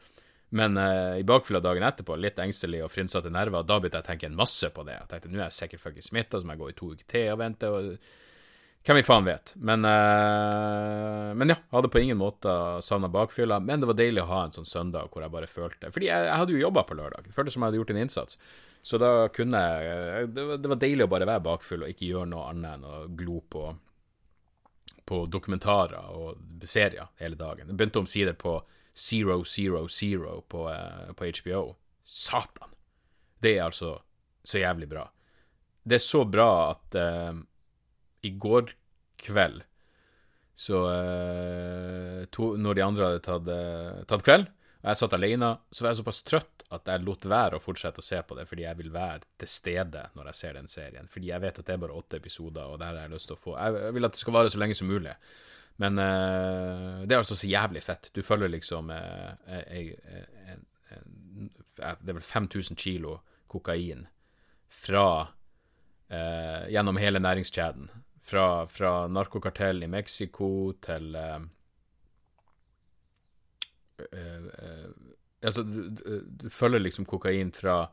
Men 0.57 0.75
uh, 0.77 1.19
i 1.19 1.23
bakfylla 1.27 1.61
dagen 1.63 1.85
etterpå, 1.87 2.17
litt 2.19 2.39
engstelig 2.43 2.81
og 2.85 2.91
frynsete 2.91 3.31
nerver, 3.31 3.63
da 3.63 3.77
begynte 3.79 4.01
jeg 4.01 4.05
å 4.05 4.09
tenke 4.09 4.27
en 4.27 4.39
masse 4.39 4.67
på 4.75 4.83
det. 4.87 4.97
Jeg 4.97 5.11
tenkte 5.11 5.31
nå 5.31 5.39
er 5.39 5.47
jeg 5.47 5.57
sikkert 5.59 5.83
fuckings 5.85 6.11
smitta, 6.11 6.41
så 6.41 6.47
må 6.47 6.57
jeg 6.57 6.61
gå 6.63 6.71
i 6.71 6.75
to 6.79 6.89
uker 6.91 7.07
til 7.13 7.29
og 7.31 7.39
vente. 7.39 7.69
og 7.71 7.93
hvem 8.81 8.97
vi 8.97 9.05
faen 9.05 9.27
vet. 9.27 9.53
Men, 9.61 9.85
uh, 9.85 11.31
men 11.37 11.53
ja, 11.53 11.57
hadde 11.71 11.91
på 11.93 12.01
ingen 12.01 12.17
måte 12.17 12.53
savna 12.81 13.07
bakfylla. 13.13 13.59
Men 13.61 13.79
det 13.79 13.91
var 13.91 13.99
deilig 13.99 14.23
å 14.23 14.31
ha 14.31 14.41
en 14.47 14.55
sånn 14.55 14.67
søndag 14.67 15.11
hvor 15.13 15.23
jeg 15.23 15.33
bare 15.33 15.49
følte 15.49 15.91
Fordi 15.93 16.09
jeg, 16.09 16.27
jeg 16.27 16.41
hadde 16.41 16.55
jo 16.55 16.63
jobba 16.65 16.83
på 16.89 16.97
lørdag. 16.97 17.27
Det 17.27 17.35
føltes 17.35 17.55
som 17.55 17.63
jeg 17.63 17.71
hadde 17.71 17.81
gjort 17.81 17.93
en 17.93 18.01
innsats. 18.01 18.41
Så 18.81 18.97
da 18.97 19.11
kunne 19.29 19.61
jeg 19.61 20.33
det 20.33 20.45
var, 20.47 20.57
det 20.57 20.73
var, 20.73 20.81
deilig 20.81 21.05
å 21.05 21.11
bare 21.13 21.29
være 21.29 21.45
bakfull 21.45 21.85
og 21.85 21.93
ikke 21.93 22.09
gjøre 22.09 22.31
noe 22.31 22.47
annet 22.49 22.79
enn 22.79 22.87
å 22.89 23.01
glo 23.17 23.43
på, 23.45 23.67
på 25.05 25.23
dokumentarer 25.29 26.15
og 26.17 26.65
serier 26.65 27.13
hele 27.21 27.37
dagen. 27.37 27.69
Jeg 27.69 27.77
begynte 27.77 28.01
omsider 28.01 28.33
på 28.33 28.57
Zero 29.01 29.41
Zero 29.47 29.87
Zero 29.89 30.41
på, 30.49 30.67
uh, 30.69 31.11
på 31.17 31.31
HBO. 31.41 31.63
Satan! 32.03 32.75
Det 33.41 33.55
er 33.57 33.65
altså 33.65 33.95
så 34.43 34.61
jævlig 34.61 34.89
bra. 34.91 35.07
Det 35.83 35.97
er 35.97 36.03
så 36.05 36.23
bra 36.29 36.51
at 36.71 36.97
uh, 36.97 37.41
i 38.21 38.31
går 38.37 38.75
kveld 39.21 39.63
Så 40.53 40.77
uh, 40.85 42.25
to, 42.29 42.53
Når 42.57 42.77
de 42.77 42.83
andre 42.85 43.07
hadde 43.07 43.23
tatt, 43.25 43.49
uh, 43.49 44.03
tatt 44.09 44.25
kveld, 44.25 44.49
og 44.81 44.89
jeg 44.89 44.97
satt 44.97 45.13
alene, 45.13 45.49
så 45.69 45.83
var 45.83 45.93
jeg 45.93 46.01
såpass 46.01 46.23
trøtt 46.25 46.63
at 46.73 46.87
jeg 46.89 47.03
lot 47.05 47.25
være 47.29 47.57
å 47.57 47.61
fortsette 47.61 48.01
å 48.01 48.05
se 48.05 48.17
på 48.25 48.37
det, 48.37 48.47
fordi 48.49 48.63
jeg 48.63 48.77
vil 48.79 48.89
være 48.93 49.25
til 49.41 49.49
stede 49.51 50.07
når 50.17 50.31
jeg 50.31 50.39
ser 50.39 50.57
den 50.57 50.69
serien. 50.71 51.09
Fordi 51.11 51.29
jeg 51.29 51.43
vet 51.43 51.59
at 51.61 51.67
det 51.67 51.75
er 51.75 51.81
bare 51.83 51.97
åtte 51.97 52.17
episoder, 52.17 52.65
og 52.65 52.79
det 52.81 52.87
har 52.89 52.97
jeg 53.03 53.13
lyst 53.13 53.29
til 53.29 53.37
å 53.37 53.41
få. 53.41 53.55
Jeg 53.59 53.93
vil 53.97 54.07
at 54.07 54.15
det 54.15 54.21
skal 54.23 54.37
vare 54.37 54.53
så 54.53 54.61
lenge 54.61 54.77
som 54.79 54.89
mulig. 54.89 55.13
Men 55.81 55.97
uh, 55.97 57.01
det 57.05 57.15
er 57.15 57.21
altså 57.21 57.35
så 57.37 57.49
jævlig 57.49 57.81
fett. 57.83 58.11
Du 58.13 58.21
følger 58.21 58.51
liksom 58.53 58.91
uh, 58.93 59.31
en, 59.49 60.65
Det 61.75 61.83
er 61.87 62.13
vel 62.13 62.21
5000 62.21 62.77
kilo 62.77 63.17
kokain 63.49 64.05
fra 64.69 65.05
uh, 65.25 66.69
Gjennom 66.69 67.01
hele 67.01 67.19
næringskjeden. 67.23 67.89
Fra, 68.21 68.67
fra 68.69 69.07
narkokartell 69.09 69.83
i 69.83 69.89
Mexico 69.89 70.73
til 70.81 71.15
Altså, 75.41 75.63
du, 75.63 75.89
du, 75.89 76.21
du, 76.25 76.49
følger 76.49 76.79
liksom 76.79 77.05
kokain 77.05 77.51
fra 77.53 77.87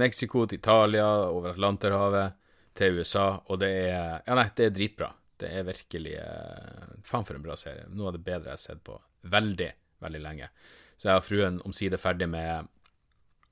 Mexico 0.00 0.46
til 0.46 0.58
Italia, 0.58 1.06
over 1.28 1.52
Atlanterhavet 1.52 2.32
til 2.76 2.98
USA, 2.98 3.26
og 3.44 3.60
det 3.60 3.72
er 3.90 4.22
Ja, 4.26 4.36
nei, 4.36 4.48
det 4.56 4.66
er 4.66 4.74
dritbra. 4.76 5.10
Det 5.42 5.50
er 5.50 5.66
virkelig 5.66 6.14
Faen, 7.04 7.26
for 7.26 7.36
en 7.36 7.44
bra 7.44 7.56
serie. 7.58 7.88
Noe 7.90 8.10
av 8.10 8.16
det 8.16 8.24
bedre 8.24 8.52
jeg 8.52 8.58
har 8.60 8.62
sett 8.62 8.84
på 8.86 8.96
veldig, 9.32 9.70
veldig 10.02 10.22
lenge. 10.22 10.48
Så 10.96 11.10
jeg 11.10 11.18
og 11.18 11.26
fruen 11.26 11.58
omsider 11.66 11.98
ferdig 11.98 12.28
med 12.30 12.70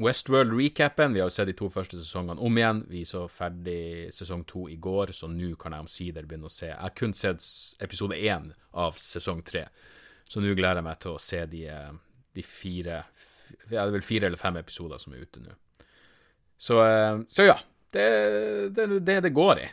Westworld-recapen. 0.01 1.13
Vi 1.13 1.21
har 1.21 1.29
jo 1.29 1.35
sett 1.35 1.51
de 1.51 1.55
to 1.59 1.69
første 1.73 1.99
sesongene 2.01 2.41
om 2.41 2.57
igjen. 2.57 2.85
Vi 2.89 3.03
så 3.09 3.27
ferdig 3.29 4.09
sesong 4.17 4.47
to 4.49 4.65
i 4.73 4.79
går, 4.81 5.13
så 5.17 5.29
nå 5.29 5.53
kan 5.61 5.77
jeg 5.77 5.85
omsider 5.85 6.29
begynne 6.29 6.49
å 6.49 6.53
se. 6.53 6.71
Jeg 6.71 6.81
har 6.81 6.95
kun 6.97 7.13
sett 7.17 7.45
episode 7.85 8.17
én 8.17 8.49
av 8.81 8.97
sesong 9.01 9.43
tre, 9.45 9.67
så 10.25 10.41
nå 10.41 10.55
gleder 10.55 10.81
jeg 10.81 10.89
meg 10.89 11.03
til 11.05 11.17
å 11.17 11.21
se 11.21 11.43
de, 11.53 11.67
eh, 11.69 11.91
de 12.35 12.47
fire 12.47 13.03
Ja, 13.67 13.83
det 13.83 13.83
er 13.83 13.93
vel 13.97 14.07
fire 14.07 14.29
eller 14.31 14.39
fem 14.39 14.57
episoder 14.57 14.99
som 15.03 15.13
er 15.13 15.27
ute 15.27 15.43
nå. 15.43 15.57
Så, 16.57 16.79
eh, 16.87 17.19
så 17.29 17.51
ja. 17.51 17.59
Det 17.91 18.01
er 18.01 18.69
det, 18.71 18.87
det, 19.03 19.17
det 19.27 19.35
går 19.35 19.59
i. 19.59 19.69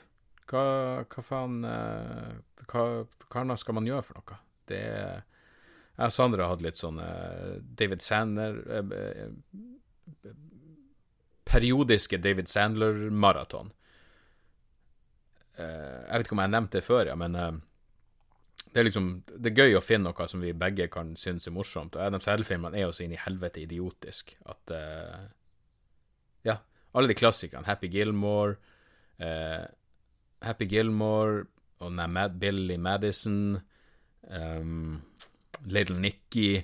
Hva, 0.48 0.64
hva 1.04 1.24
faen 1.26 1.64
eh, 1.68 2.36
Hva, 2.72 2.84
hva 3.28 3.58
skal 3.60 3.76
man 3.76 3.88
gjøre 3.90 4.06
for 4.08 4.20
noe? 4.20 4.38
Det 4.68 4.84
Jeg 4.84 6.06
og 6.06 6.14
Sandra 6.14 6.48
hadde 6.52 6.68
litt 6.68 6.80
sånn 6.80 7.00
David 7.80 8.04
Sander 8.06 8.60
periodiske 11.48 12.20
David 12.20 12.50
Sandler-maraton. 12.52 13.72
Jeg 15.56 16.12
vet 16.12 16.28
ikke 16.28 16.36
om 16.36 16.42
jeg 16.44 16.50
har 16.50 16.54
nevnt 16.54 16.76
det 16.76 16.84
før, 16.86 17.08
ja, 17.08 17.16
men 17.18 17.34
det 17.34 18.82
er 18.82 18.86
liksom 18.86 19.08
Det 19.26 19.54
er 19.54 19.62
gøy 19.64 19.78
å 19.80 19.82
finne 19.82 20.12
noe 20.12 20.28
som 20.28 20.44
vi 20.44 20.52
begge 20.54 20.90
kan 20.92 21.16
synes 21.18 21.48
er 21.48 21.56
morsomt. 21.56 21.96
Og 21.96 22.04
Adam 22.04 22.22
Sandler-filmene 22.22 22.78
er 22.78 22.86
jo 22.86 22.94
så 22.94 23.06
inn 23.08 23.16
i 23.16 23.22
helvete 23.24 23.64
idiotisk 23.64 24.36
at 24.46 24.76
Ja, 26.46 26.60
alle 26.92 27.10
de 27.10 27.18
klassikerne. 27.18 27.66
Happy 27.66 27.88
Gilmore, 27.88 28.60
Happy 30.42 30.68
Gilmore 30.70 31.46
og 31.80 31.92
Mad 31.94 32.40
Billy 32.40 32.76
Madison, 32.76 33.60
um, 34.30 35.02
Little 35.66 36.00
Nicky, 36.00 36.64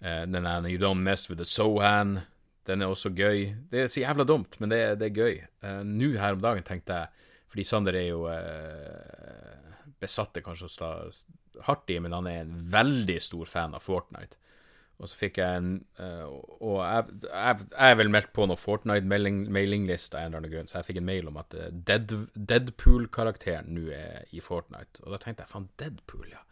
den 0.00 0.44
der 0.44 0.68
You 0.68 0.78
Don't 0.78 1.00
Mess 1.00 1.30
With 1.30 1.38
The 1.38 1.46
Sohan 1.48 2.18
den 2.66 2.82
er 2.82 2.92
også 2.92 3.12
gøy. 3.12 3.50
Det 3.70 3.82
er 3.82 3.90
så 3.92 4.02
jævla 4.02 4.24
dumt, 4.28 4.56
men 4.60 4.72
det, 4.72 4.80
det 5.00 5.10
er 5.10 5.18
gøy. 5.18 5.36
Uh, 5.64 5.82
Nå 5.86 6.14
her 6.20 6.36
om 6.36 6.42
dagen 6.42 6.64
tenkte 6.66 6.96
jeg 6.96 7.30
Fordi 7.52 7.64
Sander 7.68 7.96
er 7.98 8.08
jo 8.08 8.24
uh, 8.26 9.74
besatt 10.02 10.36
er 10.36 10.44
kanskje 10.44 10.66
å 10.66 10.72
stå 10.72 10.88
hardt 11.68 11.92
i, 11.94 12.00
men 12.02 12.16
han 12.16 12.26
er 12.26 12.40
en 12.42 12.56
veldig 12.72 13.20
stor 13.22 13.46
fan 13.46 13.76
av 13.76 13.84
Fortnite. 13.84 14.40
Og 15.02 15.10
så 15.10 15.18
fikk 15.18 15.40
jeg 15.42 15.58
en 15.58 15.70
uh, 15.98 16.28
Og 16.62 16.76
jeg, 16.78 17.16
jeg, 17.24 17.64
jeg 17.72 17.90
er 17.90 17.96
vel 17.98 18.12
meldt 18.14 18.30
på 18.36 18.46
noe 18.46 18.60
Fortnite-mailingliste 18.60 20.16
av 20.16 20.22
en 20.22 20.30
eller 20.30 20.44
annen 20.44 20.52
grunn, 20.52 20.70
så 20.70 20.78
jeg 20.78 20.88
fikk 20.90 21.00
en 21.02 21.08
mail 21.08 21.30
om 21.30 21.40
at 21.42 21.56
Dead, 21.74 22.14
Deadpool-karakteren 22.34 23.72
nå 23.74 23.88
er 23.94 24.30
i 24.30 24.42
Fortnite. 24.44 25.02
Og 25.02 25.14
da 25.14 25.20
tenkte 25.22 25.44
jeg 25.44 25.50
faen, 25.50 25.70
Deadpool, 25.82 26.28
ja. 26.30 26.44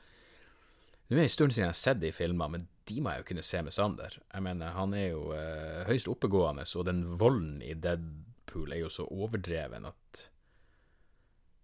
Nå 1.07 1.17
er 1.17 1.23
det 1.23 1.29
en 1.29 1.35
stund 1.37 1.53
siden 1.53 1.67
jeg 1.67 1.75
har 1.75 1.83
sett 1.83 2.03
de 2.03 2.11
filmer, 2.17 2.51
men 2.51 2.67
de 2.89 2.99
må 3.03 3.13
jeg 3.13 3.23
jo 3.23 3.29
kunne 3.31 3.45
se 3.47 3.63
med 3.63 3.75
Sander. 3.75 4.19
Jeg 4.33 4.45
mener, 4.47 4.75
han 4.75 4.95
er 4.97 5.09
jo 5.13 5.27
uh, 5.31 5.83
høyst 5.89 6.11
oppegående, 6.11 6.65
og 6.65 6.87
den 6.89 7.03
volden 7.21 7.59
i 7.63 7.75
Deadpool 7.79 8.73
er 8.73 8.83
jo 8.83 8.91
så 8.93 9.07
overdreven 9.07 9.87
at 9.91 10.23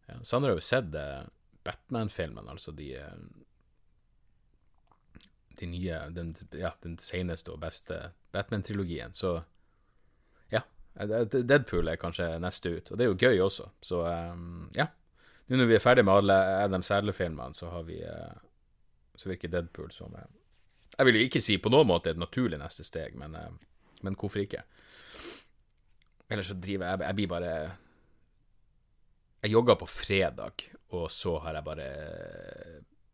ja, 0.08 0.18
Sander 0.23 0.52
har 0.52 0.61
jo 0.61 0.66
sett 0.68 0.94
uh, 0.94 1.25
Batman-filmen, 1.66 2.49
altså 2.49 2.73
de 2.73 2.94
eh, 2.97 3.16
de 5.59 5.69
nye, 5.71 6.00
den, 6.15 6.33
ja, 6.57 6.73
den 6.85 6.97
seneste 7.03 7.53
og 7.55 7.61
beste 7.62 8.00
Batman-trilogien, 8.35 9.15
så 9.17 9.38
ja. 10.53 10.62
Deadpool 10.99 11.91
er 11.91 12.00
kanskje 12.00 12.31
neste 12.43 12.73
ut, 12.77 12.93
og 12.93 12.99
det 12.99 13.07
er 13.07 13.12
jo 13.12 13.19
gøy 13.19 13.45
også, 13.47 13.71
så 13.83 14.05
um, 14.07 14.69
ja. 14.77 14.88
Nå 15.49 15.57
når 15.57 15.71
vi 15.71 15.79
er 15.79 15.81
ferdig 15.81 16.05
med 16.05 16.21
alle 16.21 16.35
Adam 16.61 16.83
Sadler-filmene, 16.85 17.57
så 17.57 17.71
har 17.73 17.87
vi 17.88 18.03
uh, 18.05 18.35
så 19.19 19.33
virker 19.33 19.50
Deadpool 19.50 19.91
som 19.95 20.15
uh, 20.15 20.27
Jeg 20.99 21.07
vil 21.09 21.19
jo 21.19 21.27
ikke 21.29 21.43
si 21.43 21.59
på 21.59 21.73
noen 21.73 21.88
måte 21.88 22.12
et 22.12 22.21
naturlig 22.21 22.61
neste 22.61 22.87
steg, 22.87 23.17
men, 23.19 23.35
uh, 23.35 23.97
men 24.05 24.19
hvorfor 24.19 24.45
ikke? 24.45 24.62
Eller 26.29 26.45
så 26.45 26.59
driver 26.61 26.91
jeg 26.91 27.07
Jeg 27.07 27.17
blir 27.17 27.31
bare 27.33 27.55
Jeg 29.43 29.55
jogga 29.55 29.79
på 29.81 29.88
fredag, 29.88 30.69
og 30.95 31.11
så 31.11 31.38
har 31.43 31.59
jeg 31.59 31.65
bare 31.65 31.88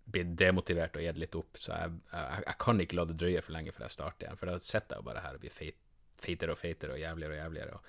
blitt 0.05 0.37
demotivert 0.39 0.97
og 0.99 1.05
gitt 1.05 1.19
litt 1.21 1.37
opp, 1.39 1.59
så 1.59 1.73
jeg, 1.73 1.99
jeg, 2.13 2.45
jeg, 2.47 2.57
kan 2.61 2.81
ikke 2.85 2.99
la 2.99 3.05
det 3.09 3.19
drøye 3.21 3.43
for 3.43 3.57
lenge 3.57 3.73
før 3.75 3.87
jeg 3.87 3.97
starter 3.97 4.27
igjen. 4.27 4.41
For 4.41 4.51
da 4.51 4.57
sitter 4.63 4.99
jeg 4.99 5.07
bare 5.09 5.25
her 5.25 5.37
og 5.39 5.45
blir 5.45 5.55
feit, 5.55 5.79
feitere 6.21 6.55
og 6.55 6.61
feitere 6.61 6.97
og 6.97 7.01
jævligere 7.01 7.35
og 7.35 7.41
jævligere. 7.41 7.79
Og, 7.79 7.83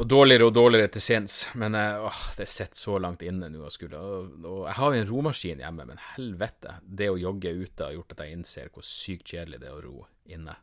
og 0.00 0.08
dårligere 0.08 0.48
og 0.48 0.54
dårligere 0.56 0.92
til 0.96 1.04
sinns. 1.04 1.38
Men 1.60 1.78
eh, 1.78 2.06
åh, 2.08 2.22
det 2.38 2.48
sitter 2.50 2.80
så 2.80 2.98
langt 3.02 3.24
inne 3.26 3.50
nå. 3.52 3.62
Og, 3.66 3.70
og, 3.92 4.34
og 4.42 4.60
jeg 4.64 4.76
har 4.80 4.88
jo 4.94 5.00
en 5.02 5.10
romaskin 5.10 5.62
hjemme, 5.64 5.88
men 5.92 6.04
helvete, 6.14 6.78
det 6.82 7.10
å 7.12 7.20
jogge 7.20 7.52
ute 7.52 7.88
har 7.88 7.96
gjort 7.98 8.16
at 8.16 8.24
jeg 8.24 8.38
innser 8.38 8.72
hvor 8.72 8.86
sykt 8.86 9.34
kjedelig 9.34 9.62
det 9.62 9.70
er 9.70 9.76
å 9.76 9.84
ro 9.84 10.06
inne. 10.32 10.56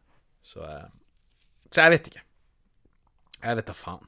Så, 0.44 0.64
eh, 0.68 0.88
så 1.70 1.86
jeg 1.86 1.98
vet 1.98 2.14
ikke. 2.14 2.26
Jeg 3.44 3.60
vet 3.60 3.70
da 3.70 3.76
faen. 3.76 4.08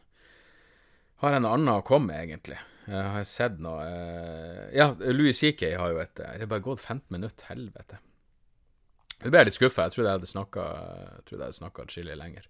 Har 1.23 1.35
jeg 1.35 1.43
noe 1.43 1.55
annet 1.55 1.79
å 1.79 1.85
komme 1.85 2.11
med, 2.11 2.23
egentlig? 2.25 2.57
Jeg 2.85 3.11
har 3.15 3.23
sett 3.25 3.61
noe 3.63 3.81
uh, 3.81 4.65
Ja, 4.75 4.91
Louis 5.09 5.37
CK 5.37 5.63
har 5.73 5.93
jo 5.93 6.01
et 6.03 6.13
Det 6.19 6.43
er 6.45 6.49
bare 6.49 6.63
gått 6.65 6.83
15 6.83 7.07
minutter, 7.13 7.47
helvete. 7.49 7.97
Nå 9.23 9.31
ble 9.31 9.41
jeg 9.41 9.49
litt 9.49 9.57
skuffa. 9.57 9.87
Jeg 9.87 9.95
trodde 9.95 10.11
jeg 10.11 10.19
hadde 10.19 11.53
snakka 11.57 11.85
atskillig 11.85 12.17
lenger. 12.19 12.45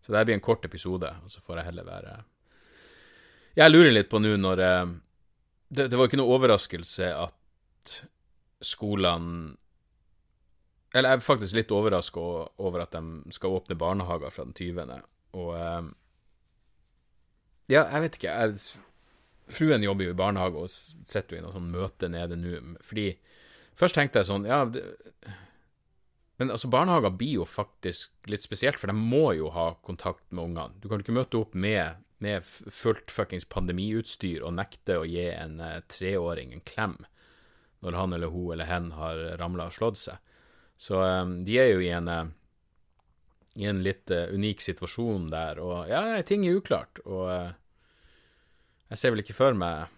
Så 0.00 0.12
det 0.14 0.24
blir 0.28 0.36
en 0.38 0.44
kort 0.44 0.64
episode, 0.64 1.10
og 1.24 1.32
så 1.32 1.42
får 1.44 1.60
jeg 1.60 1.68
heller 1.70 1.88
være 1.88 2.12
Jeg 3.58 3.72
lurer 3.72 3.92
litt 3.92 4.10
på 4.12 4.20
nå 4.22 4.36
når 4.40 4.60
det, 4.60 5.86
det, 5.90 5.96
var 5.98 6.08
ikke 6.08 6.20
noe 6.20 6.36
overraskelse 6.38 7.10
at 7.14 7.94
skolene 8.64 9.56
Eller 10.94 11.12
jeg 11.12 11.20
er 11.20 11.24
faktisk 11.24 11.58
litt 11.58 11.74
overraska 11.74 12.20
over 12.62 12.84
at 12.86 12.94
de 12.94 13.34
skal 13.34 13.58
åpne 13.58 13.78
barnehager 13.78 14.32
fra 14.34 14.46
den 14.46 14.54
20., 14.56 15.00
og 15.40 15.52
Ja, 17.70 17.84
jeg 17.84 18.00
vet 18.02 18.16
ikke. 18.18 18.32
jeg 18.34 18.56
Fruen 19.50 19.82
jobber 19.84 20.06
jo 20.06 20.14
i 20.14 20.18
barnehage 20.18 20.62
og 20.62 20.70
sitter 20.70 21.36
jo 21.36 21.40
i 21.40 21.44
noe 21.44 21.54
sånn 21.54 21.70
møte 21.72 22.10
nede 22.12 22.38
nå, 22.38 22.60
fordi 22.86 23.12
Først 23.80 23.96
tenkte 23.96 24.20
jeg 24.20 24.28
sånn, 24.28 24.46
ja 24.48 24.64
det, 24.68 24.82
Men 26.40 26.52
altså, 26.52 26.68
barnehager 26.72 27.14
blir 27.16 27.38
jo 27.40 27.46
faktisk 27.48 28.28
litt 28.32 28.44
spesielt, 28.44 28.80
for 28.80 28.90
de 28.90 28.96
må 28.96 29.30
jo 29.36 29.50
ha 29.54 29.70
kontakt 29.84 30.24
med 30.32 30.50
ungene. 30.50 30.80
Du 30.80 30.88
kan 30.88 31.02
ikke 31.02 31.16
møte 31.16 31.40
opp 31.40 31.56
med, 31.56 32.00
med 32.24 32.44
fullt 32.44 33.12
fuckings 33.12 33.48
pandemiutstyr 33.48 34.44
og 34.44 34.56
nekte 34.56 34.98
å 35.00 35.06
gi 35.08 35.26
en 35.32 35.60
uh, 35.60 35.80
treåring 35.92 36.54
en 36.56 36.64
klem 36.64 36.96
når 37.80 37.96
han 37.96 38.12
eller 38.16 38.32
hun 38.32 38.54
eller 38.54 38.68
hen 38.68 38.90
har 38.96 39.20
ramla 39.40 39.68
og 39.70 39.76
slått 39.76 40.00
seg. 40.00 40.20
Så 40.80 41.00
um, 41.00 41.38
de 41.44 41.56
er 41.60 41.70
jo 41.74 41.84
i 41.84 41.92
en 41.96 42.08
uh, 42.08 42.24
i 43.60 43.68
en 43.68 43.82
litt 43.84 44.12
uh, 44.12 44.28
unik 44.32 44.64
situasjon 44.64 45.28
der, 45.32 45.60
og 45.60 45.88
ja, 45.90 46.20
ting 46.24 46.46
er 46.48 46.60
uklart. 46.60 47.00
Og 47.04 47.28
jeg 48.90 48.98
ser 48.98 49.14
vel 49.14 49.22
ikke 49.22 49.36
for 49.38 49.56
meg 49.56 49.88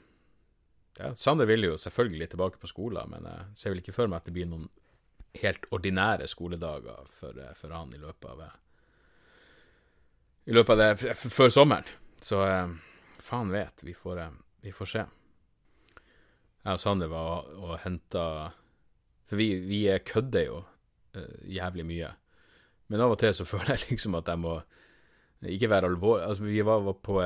ja, 0.98 1.14
Sander 1.16 1.48
vil 1.48 1.64
jo 1.64 1.78
selvfølgelig 1.80 2.28
tilbake 2.30 2.60
på 2.60 2.68
skolen, 2.68 3.08
men 3.10 3.24
jeg 3.24 3.56
ser 3.56 3.72
vel 3.72 3.80
ikke 3.80 3.94
for 3.96 4.10
meg 4.10 4.20
at 4.20 4.28
det 4.28 4.34
blir 4.36 4.48
noen 4.50 4.68
helt 5.40 5.64
ordinære 5.72 6.28
skoledager 6.28 7.08
for, 7.16 7.38
for 7.56 7.72
han 7.72 7.94
i 7.96 8.00
løpet 8.00 8.28
av 8.28 8.42
I 10.44 10.52
løpet 10.52 10.74
av 10.74 10.82
det 10.82 11.14
før 11.16 11.52
sommeren. 11.54 11.88
Så 12.20 12.42
eh, 12.44 12.74
faen 13.22 13.52
vet. 13.54 13.84
Vi 13.86 13.94
får, 13.96 14.20
eh, 14.20 14.34
vi 14.66 14.72
får 14.74 14.90
se. 14.90 15.04
Jeg 16.62 16.76
og 16.76 16.82
Sander 16.82 17.10
var 17.10 17.48
og 17.56 17.78
henta 17.82 18.52
For 19.26 19.40
vi, 19.40 19.54
vi 19.64 19.86
kødder 20.04 20.44
jo 20.44 20.60
jævlig 21.48 21.86
mye. 21.88 22.10
Men 22.92 23.00
av 23.00 23.14
og 23.14 23.18
til 23.22 23.32
så 23.34 23.46
føler 23.48 23.78
jeg 23.78 23.94
liksom 23.94 24.18
at 24.18 24.28
jeg 24.28 24.42
må 24.42 24.58
ikke 25.42 25.70
være 25.72 25.88
alvorlig 25.88 26.26
Altså, 26.28 26.44
vi 26.44 26.60
var, 26.66 26.84
var 26.84 26.98
på 27.02 27.18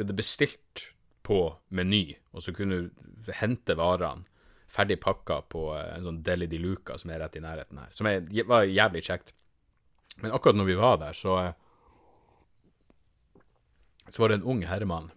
vi 0.00 0.06
hadde 0.06 0.16
bestilt 0.16 0.86
på 1.22 1.42
Meny, 1.76 2.14
og 2.32 2.40
så 2.42 2.54
kunne 2.56 2.78
du 2.80 3.32
hente 3.36 3.76
varene 3.76 4.24
ferdig 4.70 4.96
pakka 5.02 5.42
på 5.52 5.66
eh, 5.76 5.96
en 5.98 6.06
sånn 6.06 6.22
Deli 6.24 6.48
de 6.48 6.60
Luca 6.62 6.96
som 6.98 7.12
er 7.12 7.20
rett 7.20 7.36
i 7.36 7.42
nærheten 7.44 7.82
her. 7.82 7.90
Som 7.92 8.08
er, 8.08 8.22
var 8.48 8.64
jævlig 8.64 9.02
kjekt. 9.04 9.34
Men 10.22 10.32
akkurat 10.32 10.56
når 10.56 10.70
vi 10.70 10.78
var 10.78 10.96
der, 11.02 11.16
så 11.16 11.36
eh, 11.42 11.52
Så 14.10 14.22
var 14.22 14.28
det 14.28 14.40
en 14.40 14.48
ung 14.50 14.64
herremann 14.66 15.12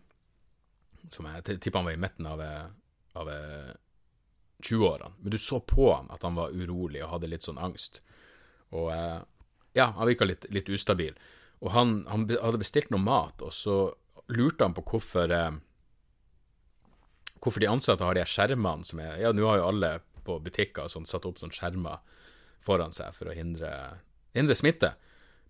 som 1.09 1.25
jeg 1.25 1.57
tipper 1.61 1.79
han 1.79 1.87
var 1.87 1.95
i 1.95 2.01
midten 2.01 2.27
av, 2.29 2.41
eh, 2.41 2.67
av 3.17 3.31
20-årene. 4.61 5.15
Men 5.19 5.31
du 5.31 5.37
så 5.37 5.59
på 5.59 5.93
han 5.93 6.11
at 6.13 6.21
han 6.21 6.35
var 6.35 6.53
urolig 6.53 7.01
og 7.03 7.15
hadde 7.15 7.31
litt 7.31 7.45
sånn 7.47 7.57
angst. 7.57 8.01
Og 8.69 8.91
ja, 9.73 9.87
han 9.97 10.07
virka 10.07 10.25
litt, 10.25 10.45
litt, 10.53 10.69
ustabil. 10.69 11.17
Og 11.65 11.73
han, 11.73 12.03
han 12.09 12.27
hadde 12.29 12.61
bestilt 12.61 12.93
noe 12.93 13.01
mat, 13.01 13.41
og 13.41 13.53
så 13.53 13.77
lurte 14.33 14.63
han 14.65 14.75
på 14.75 14.85
hvorfor 14.87 15.31
eh, 15.31 15.51
Hvorfor 17.43 17.59
de 17.59 17.67
ansatte 17.67 18.05
har 18.07 18.15
de 18.15 18.23
skjermene 18.23 18.87
som 18.87 19.01
er 19.03 19.17
Ja, 19.19 19.33
nå 19.35 19.47
har 19.49 19.59
jo 19.59 19.69
alle 19.71 19.93
på 20.23 20.37
butikker 20.39 20.87
sånn, 20.87 21.07
satt 21.09 21.25
opp 21.27 21.41
sånne 21.41 21.55
skjermer 21.55 21.99
foran 22.63 22.93
seg 22.95 23.11
for 23.11 23.27
å 23.27 23.33
hindre, 23.35 23.69
hindre 24.31 24.55
smitte. 24.55 24.93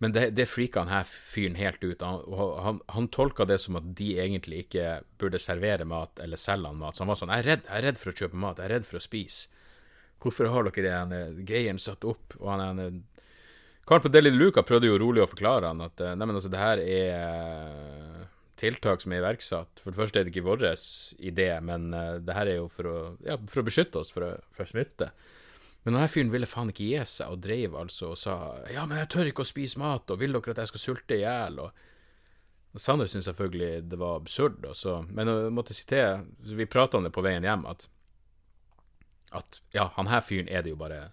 Men 0.02 0.16
det, 0.16 0.24
det 0.34 0.48
frika 0.50 0.82
han 0.82 0.90
her 0.90 1.06
fyren 1.06 1.60
helt 1.60 1.84
ut. 1.86 2.02
Han, 2.02 2.24
han, 2.66 2.80
han 2.96 3.10
tolka 3.14 3.46
det 3.46 3.60
som 3.62 3.78
at 3.78 3.92
de 4.00 4.16
egentlig 4.18 4.64
ikke 4.66 5.04
burde 5.22 5.38
servere 5.38 5.86
mat 5.86 6.18
eller 6.26 6.42
selge 6.42 6.72
han 6.72 6.82
mat. 6.82 6.98
Så 6.98 7.06
han 7.06 7.12
var 7.14 7.20
sånn 7.22 7.36
jeg 7.36 7.44
er, 7.46 7.50
redd, 7.52 7.68
jeg 7.70 7.78
er 7.78 7.86
redd 7.88 8.02
for 8.02 8.10
å 8.10 8.16
kjøpe 8.24 8.42
mat, 8.42 8.58
jeg 8.58 8.66
er 8.72 8.76
redd 8.80 8.88
for 8.90 8.98
å 8.98 9.06
spise. 9.06 9.62
Hvorfor 10.24 10.50
har 10.50 10.68
dere 10.72 11.06
den 11.14 11.46
greien 11.46 11.80
satt 11.84 12.10
opp? 12.10 12.34
Og 12.42 12.50
han 12.50 12.82
er 12.82 13.02
Karen 13.86 14.04
på 14.04 14.12
Deli 14.12 14.32
Luca 14.32 14.64
prøvde 14.64 14.88
jo 14.88 15.00
rolig 15.00 15.20
å 15.20 15.28
forklare 15.28 15.70
han 15.74 15.82
at 15.84 16.00
nei, 16.16 16.28
altså, 16.32 16.52
det 16.52 16.60
her 16.62 16.80
er 16.80 18.03
tiltak 18.64 19.04
som 19.04 19.14
er 19.14 19.22
iverksatt. 19.22 19.82
For 19.84 19.92
det 19.92 20.00
første 20.00 20.20
er 20.20 20.26
det 20.26 20.34
ikke 20.34 20.48
vår 20.48 20.66
idé, 21.20 21.52
men 21.62 21.92
uh, 21.94 22.18
det 22.24 22.36
her 22.38 22.50
er 22.50 22.60
jo 22.62 22.68
for 22.72 22.90
å, 22.90 22.98
ja, 23.26 23.38
for 23.52 23.62
å 23.62 23.68
beskytte 23.68 24.02
oss 24.02 24.14
for, 24.16 24.40
fra 24.56 24.68
smitte. 24.68 25.12
Men 25.84 25.98
denne 25.98 26.08
fyren 26.12 26.32
ville 26.32 26.48
faen 26.48 26.72
ikke 26.72 26.86
gi 26.88 27.00
seg, 27.08 27.32
og 27.34 27.42
dreiv 27.44 27.74
altså 27.76 28.14
og 28.14 28.20
sa 28.20 28.36
ja, 28.72 28.86
men 28.88 29.02
jeg 29.02 29.10
tør 29.12 29.32
ikke 29.32 29.44
å 29.44 29.50
spise 29.50 29.82
mat, 29.82 30.14
og 30.14 30.22
vil 30.22 30.36
dere 30.36 30.56
at 30.56 30.62
jeg 30.64 30.72
skal 30.72 30.84
sulte 30.84 31.18
i 31.18 31.26
hjel? 31.26 31.60
Og, 31.60 31.82
og 32.74 32.82
Sander 32.82 33.10
syntes 33.12 33.28
selvfølgelig 33.30 33.90
det 33.92 34.00
var 34.00 34.22
absurd, 34.22 34.64
også. 34.70 35.02
men 35.12 35.32
jeg 35.32 35.52
måtte 35.56 35.76
si 35.76 35.84
til 35.90 36.24
Vi 36.56 36.70
prata 36.72 36.98
om 36.98 37.04
det 37.04 37.12
på 37.16 37.26
veien 37.26 37.44
hjem, 37.44 37.68
at, 37.68 37.90
at 39.36 39.60
ja, 39.76 39.90
han 39.98 40.08
her 40.12 40.24
fyren 40.24 40.48
er 40.48 40.64
det 40.64 40.72
jo 40.72 40.80
bare 40.80 41.10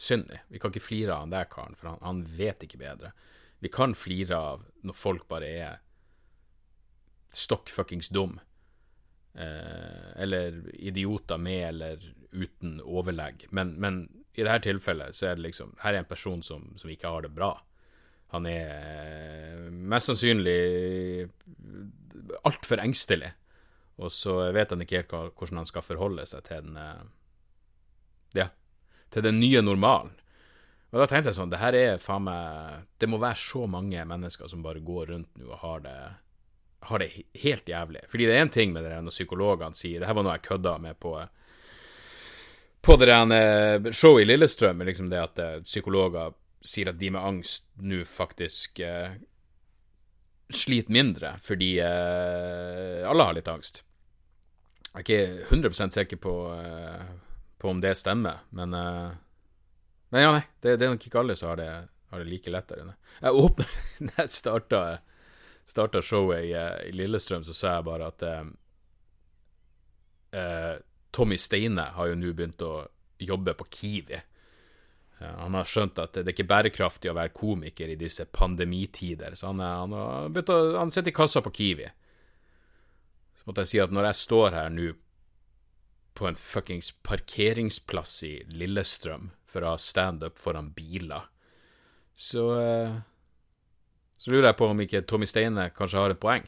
synd 0.00 0.30
i. 0.32 0.38
Vi 0.54 0.62
kan 0.62 0.72
ikke 0.72 0.86
flire 0.86 1.16
av 1.16 1.26
han 1.26 1.34
der 1.34 1.50
karen, 1.50 1.74
for 1.76 1.90
han, 1.90 2.00
han 2.06 2.22
vet 2.38 2.62
ikke 2.64 2.80
bedre. 2.80 3.10
Vi 3.60 3.68
kan 3.74 3.98
flire 3.98 4.38
av 4.38 4.62
når 4.86 4.96
folk 4.96 5.26
bare 5.28 5.50
er 5.50 5.80
stokk 7.36 7.70
dum. 8.10 8.38
Eh, 9.34 10.22
eller 10.22 10.62
idioter 10.74 11.38
med 11.38 11.68
eller 11.68 12.14
uten 12.30 12.80
overlegg. 12.80 13.46
Men, 13.50 13.74
men, 13.80 14.08
i 14.34 14.42
dette 14.42 14.68
tilfellet 14.68 15.14
så 15.14 15.26
er 15.26 15.36
det 15.36 15.42
liksom 15.48 15.72
Her 15.82 15.94
er 15.94 16.04
en 16.04 16.08
person 16.08 16.42
som, 16.42 16.72
som 16.78 16.90
ikke 16.90 17.08
har 17.08 17.22
det 17.22 17.32
bra. 17.34 17.52
Han 18.30 18.46
er 18.46 18.70
eh, 18.70 19.70
mest 19.70 20.10
sannsynlig 20.10 21.28
altfor 22.46 22.78
engstelig, 22.78 23.32
og 23.98 24.12
så 24.14 24.36
vet 24.54 24.70
han 24.70 24.84
ikke 24.84 25.00
helt 25.00 25.14
hvordan 25.34 25.62
han 25.62 25.68
skal 25.68 25.84
forholde 25.84 26.26
seg 26.30 26.46
til 26.46 26.66
den 26.66 26.78
eh, 26.78 27.08
Ja, 28.38 28.48
til 29.10 29.26
den 29.26 29.40
nye 29.42 29.62
normalen. 29.62 30.14
Og 30.90 30.98
da 31.02 31.06
tenkte 31.06 31.30
jeg 31.30 31.38
sånn, 31.38 31.50
det 31.50 31.62
her 31.62 31.74
er 31.78 32.00
faen 32.02 32.24
meg 32.26 32.86
Det 32.98 33.06
må 33.06 33.18
være 33.22 33.38
så 33.38 33.66
mange 33.70 34.02
mennesker 34.06 34.50
som 34.50 34.62
bare 34.62 34.82
går 34.82 35.12
rundt 35.12 35.38
nå 35.38 35.50
og 35.50 35.62
har 35.62 35.84
det 35.86 35.98
har 36.80 36.98
det 37.02 37.10
helt 37.42 37.68
jævlig. 37.68 38.00
Fordi 38.08 38.26
det 38.26 38.34
er 38.36 38.44
en 38.44 38.52
ting 38.52 38.72
med 38.72 38.84
det 38.84 38.96
når 39.04 39.12
psykologene 39.12 39.76
sier 39.76 40.00
Det 40.00 40.08
her 40.08 40.16
var 40.16 40.24
noe 40.24 40.36
jeg 40.38 40.46
kødda 40.48 40.78
med 40.80 40.98
på 41.00 41.14
På 42.80 42.96
det 42.96 43.10
der 43.10 43.92
showet 43.92 44.22
i 44.22 44.28
Lillestrøm, 44.30 44.80
liksom 44.88 45.10
det 45.10 45.20
at 45.20 45.38
eh, 45.38 45.58
psykologer 45.60 46.32
sier 46.64 46.88
at 46.88 46.98
de 47.00 47.10
med 47.12 47.20
angst 47.20 47.66
nå 47.76 48.04
faktisk 48.08 48.80
eh, 48.80 49.18
sliter 50.48 50.92
mindre, 50.92 51.34
fordi 51.44 51.78
eh, 51.84 53.08
alle 53.08 53.26
har 53.26 53.36
litt 53.36 53.48
angst. 53.48 53.82
Jeg 54.90 54.96
er 54.96 55.04
ikke 55.04 55.44
100 55.54 55.90
sikker 55.94 56.20
på, 56.20 56.34
eh, 56.56 57.04
på 57.60 57.70
om 57.70 57.80
det 57.84 57.94
stemmer, 57.98 58.46
men 58.50 58.74
eh, 58.74 59.10
Men 60.10 60.22
ja, 60.22 60.30
nei, 60.34 60.42
det, 60.58 60.72
det, 60.80 60.86
er 60.86 60.90
nok 60.90 61.04
ikke 61.06 61.18
alle 61.20 61.36
som 61.38 61.52
har 61.52 61.58
det, 61.60 61.70
har 62.10 62.18
det 62.18 62.26
like 62.26 62.50
lettere. 62.50 62.96
Jeg 63.20 63.44
åpner, 63.44 63.74
jeg 64.16 64.32
starta 64.34 64.80
starta 65.70 66.02
showet 66.02 66.44
i, 66.44 66.52
eh, 66.52 66.88
i, 66.88 66.92
Lillestrøm, 66.92 67.44
så 67.44 67.54
sa 67.54 67.76
jeg 67.76 67.86
bare 67.86 68.08
at 68.10 68.24
eh, 68.26 68.48
eh, 70.40 70.74
Tommy 71.14 71.38
Steine 71.38 71.90
har 71.94 72.10
jo 72.10 72.18
nå 72.18 72.32
begynt 72.34 72.62
å 72.66 72.74
jobbe 73.20 73.54
på 73.58 73.68
Kiwi. 73.70 74.20
Han 75.20 75.52
har 75.52 75.68
skjønt 75.68 75.98
at 76.00 76.14
det 76.16 76.22
er 76.22 76.32
ikke 76.32 76.48
bærekraftig 76.48 77.10
å 77.10 77.16
være 77.18 77.34
komiker 77.36 77.90
i 77.92 77.98
disse 78.00 78.24
pandemitider, 78.32 79.34
så 79.36 79.50
han, 79.50 79.60
han 79.60 79.92
begynt 80.32 80.52
å 80.54 80.78
Han 80.78 80.92
sitter 80.94 81.12
i 81.12 81.18
kassa 81.18 81.42
på 81.44 81.52
Kiwi. 81.58 81.90
Så 83.36 83.44
måtte 83.44 83.66
jeg 83.66 83.72
si 83.74 83.82
at 83.84 83.92
når 83.92 84.08
jeg 84.08 84.20
står 84.22 84.56
her 84.56 84.72
nå 84.72 84.94
på 86.16 86.26
en 86.30 86.40
fuckings 86.40 86.88
parkeringsplass 87.04 88.14
i 88.24 88.32
Lillestrøm 88.48 89.28
for 89.44 89.60
å 89.66 89.74
ha 89.74 89.82
standup 89.82 90.40
foran 90.40 90.72
biler, 90.72 91.28
så 92.16 92.46
eh, 92.56 92.96
så 94.20 94.30
lurer 94.30 94.50
jeg 94.50 94.58
på 94.60 94.68
om 94.68 94.80
ikke 94.84 95.00
Tommy 95.08 95.24
Steine 95.28 95.70
kanskje 95.72 95.96
har 95.96 96.12
et 96.12 96.20
poeng. 96.20 96.44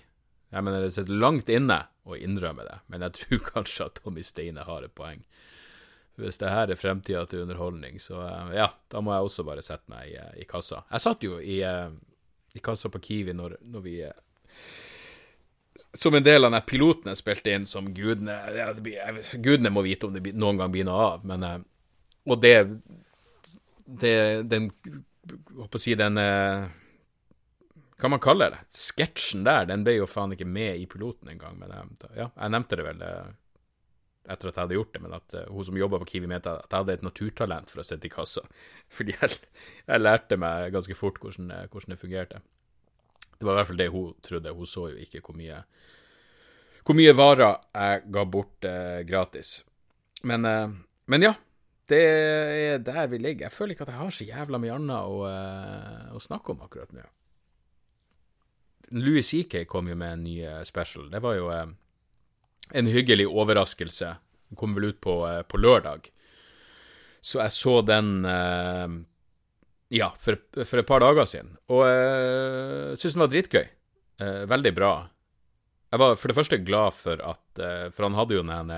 Jeg 0.52 0.64
mener, 0.64 0.82
det 0.84 0.92
sitter 0.92 1.16
langt 1.16 1.48
inne 1.48 1.78
å 2.04 2.18
innrømme 2.18 2.66
det, 2.68 2.78
men 2.92 3.04
jeg 3.06 3.16
tror 3.16 3.44
kanskje 3.54 3.86
at 3.88 4.00
Tommy 4.02 4.24
Steine 4.26 4.66
har 4.68 4.84
et 4.84 4.92
poeng. 4.92 5.22
Hvis 6.20 6.36
det 6.42 6.50
her 6.52 6.68
er 6.68 6.76
fremtida 6.76 7.22
til 7.24 7.46
underholdning, 7.46 7.96
så 8.02 8.18
eh, 8.26 8.50
ja, 8.58 8.66
da 8.92 9.00
må 9.00 9.14
jeg 9.14 9.28
også 9.28 9.44
bare 9.48 9.64
sette 9.64 9.88
meg 9.88 10.10
i, 10.10 10.18
eh, 10.20 10.34
i 10.44 10.48
kassa. 10.48 10.82
Jeg 10.90 11.04
satt 11.06 11.24
jo 11.24 11.38
i, 11.40 11.62
eh, 11.64 11.94
i 12.52 12.60
kassa 12.64 12.92
på 12.92 13.00
Kiwi 13.00 13.32
når, 13.38 13.56
når 13.72 13.86
vi 13.86 13.96
Som 15.96 16.14
en 16.14 16.24
del 16.24 16.44
av 16.44 16.52
den 16.52 16.66
piloten 16.68 17.08
jeg 17.08 17.22
spilte 17.22 17.54
inn 17.56 17.64
som 17.66 17.88
gudene 17.96 18.34
ja, 18.52 18.66
blir, 18.76 19.22
Gudene 19.40 19.72
må 19.72 19.80
vite 19.82 20.06
om 20.06 20.12
det 20.12 20.34
noen 20.36 20.60
gang 20.60 20.72
blir 20.74 20.84
noe 20.84 21.06
av, 21.14 21.24
men 21.24 21.64
Og 22.28 22.36
det, 22.42 22.68
det 23.86 24.42
Den 24.52 24.68
Håper 25.56 25.78
å 25.78 25.80
si 25.80 25.94
den 25.96 26.20
hva 28.02 28.10
man 28.10 28.22
kaller 28.22 28.56
det? 28.56 28.64
Sketsjen 28.74 29.44
der, 29.46 29.68
den 29.70 29.84
ble 29.86 30.00
jo 30.00 30.10
faen 30.10 30.34
ikke 30.34 30.48
med 30.48 30.80
i 30.80 30.88
piloten 30.90 31.30
engang. 31.30 31.54
Men 31.60 31.70
ja, 32.16 32.26
jeg 32.28 32.54
nevnte 32.54 32.78
det 32.80 32.86
vel 32.88 33.04
etter 34.22 34.50
at 34.50 34.56
jeg 34.56 34.62
hadde 34.62 34.76
gjort 34.76 34.92
det, 34.94 35.02
men 35.02 35.14
at 35.16 35.34
uh, 35.34 35.46
hun 35.50 35.66
som 35.66 35.78
jobba 35.78 35.98
på 36.02 36.08
Kiwi, 36.12 36.28
mente 36.30 36.50
at 36.52 36.68
jeg 36.70 36.84
hadde 36.84 36.96
et 36.98 37.06
naturtalent 37.06 37.70
for 37.72 37.82
å 37.82 37.86
sitte 37.86 38.06
i 38.06 38.12
kassa. 38.12 38.44
Fordi 38.96 39.16
jeg, 39.16 39.38
jeg 39.88 40.02
lærte 40.02 40.38
meg 40.40 40.70
ganske 40.74 40.96
fort 40.98 41.18
hvordan, 41.22 41.50
eh, 41.54 41.68
hvordan, 41.70 41.94
det 41.94 42.00
fungerte. 42.00 42.42
Det 43.32 43.46
var 43.46 43.56
i 43.56 43.58
hvert 43.58 43.70
fall 43.72 43.80
det 43.80 43.90
hun 43.90 44.12
trodde. 44.22 44.54
Hun 44.54 44.70
så 44.70 44.88
jo 44.92 45.00
ikke 45.02 45.22
hvor 45.26 45.38
mye, 45.38 45.62
hvor 46.86 46.98
mye 46.98 47.14
varer 47.18 47.56
jeg 47.74 48.04
ga 48.14 48.26
bort 48.36 48.68
uh, 48.68 49.00
gratis. 49.08 49.56
Men, 50.28 50.46
uh, 50.46 50.70
men, 51.10 51.26
ja, 51.26 51.34
det 51.90 52.02
er 52.06 52.84
der 52.86 53.10
vi 53.10 53.18
ligger. 53.18 53.48
Jeg 53.48 53.56
føler 53.56 53.74
ikke 53.74 53.88
at 53.88 53.94
jeg 53.94 54.02
har 54.04 54.14
så 54.14 54.28
jævla 54.28 54.62
mye 54.62 54.76
annet 54.78 55.10
å, 55.10 55.26
å 56.14 56.22
snakke 56.22 56.54
om 56.54 56.62
akkurat 56.62 56.94
nå. 56.94 57.02
Louis 58.92 59.24
CK 59.24 59.62
kom 59.68 59.88
jo 59.88 59.96
med 59.96 60.12
en 60.12 60.24
ny 60.24 60.36
special. 60.68 61.08
Det 61.10 61.22
var 61.24 61.38
jo 61.38 61.48
en 62.72 62.86
hyggelig 62.86 63.26
overraskelse. 63.28 64.16
Den 64.48 64.56
kom 64.56 64.74
vel 64.74 64.84
ut 64.84 65.00
på, 65.00 65.28
eh, 65.28 65.42
på 65.42 65.58
lørdag. 65.58 66.10
Så 67.20 67.40
jeg 67.40 67.52
så 67.52 67.80
den 67.86 68.24
eh, 68.24 68.88
ja, 69.88 70.10
for, 70.18 70.38
for, 70.64 70.80
et 70.80 70.88
par 70.88 71.00
dager 71.04 71.28
siden, 71.28 71.56
og 71.68 71.84
jeg 71.86 72.98
syntes 72.98 73.14
den 73.14 73.24
var 73.24 73.32
dritgøy. 73.32 73.66
Veldig 74.48 74.70
bra. 74.76 74.90
Jeg 75.90 76.00
var 76.00 76.12
for 76.20 76.30
det 76.30 76.36
første 76.36 76.56
glad 76.62 76.94
for 76.94 77.20
at 77.26 77.60
For 77.90 78.04
han 78.06 78.14
hadde 78.14 78.36
jo 78.36 78.44
den 78.46 78.70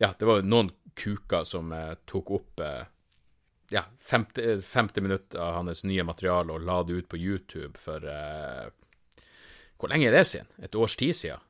Ja, 0.00 0.14
det 0.16 0.24
var 0.24 0.40
noen 0.42 0.70
kuker 0.96 1.44
som 1.44 1.74
tok 2.08 2.30
opp 2.38 2.62
ja, 3.68 3.82
50, 4.08 4.62
50, 4.62 5.02
minutter 5.02 5.42
av 5.42 5.58
hans 5.58 5.84
nye 5.84 6.06
materiale 6.08 6.56
og 6.56 6.64
la 6.64 6.80
det 6.88 7.02
ut 7.02 7.08
på 7.12 7.20
YouTube 7.20 7.76
for 7.78 8.06
Hvor 9.76 9.92
lenge 9.92 10.08
er 10.08 10.16
det 10.16 10.26
siden? 10.28 10.48
Et 10.64 10.74
års 10.74 10.96
tid 10.96 11.16
siden? 11.16 11.42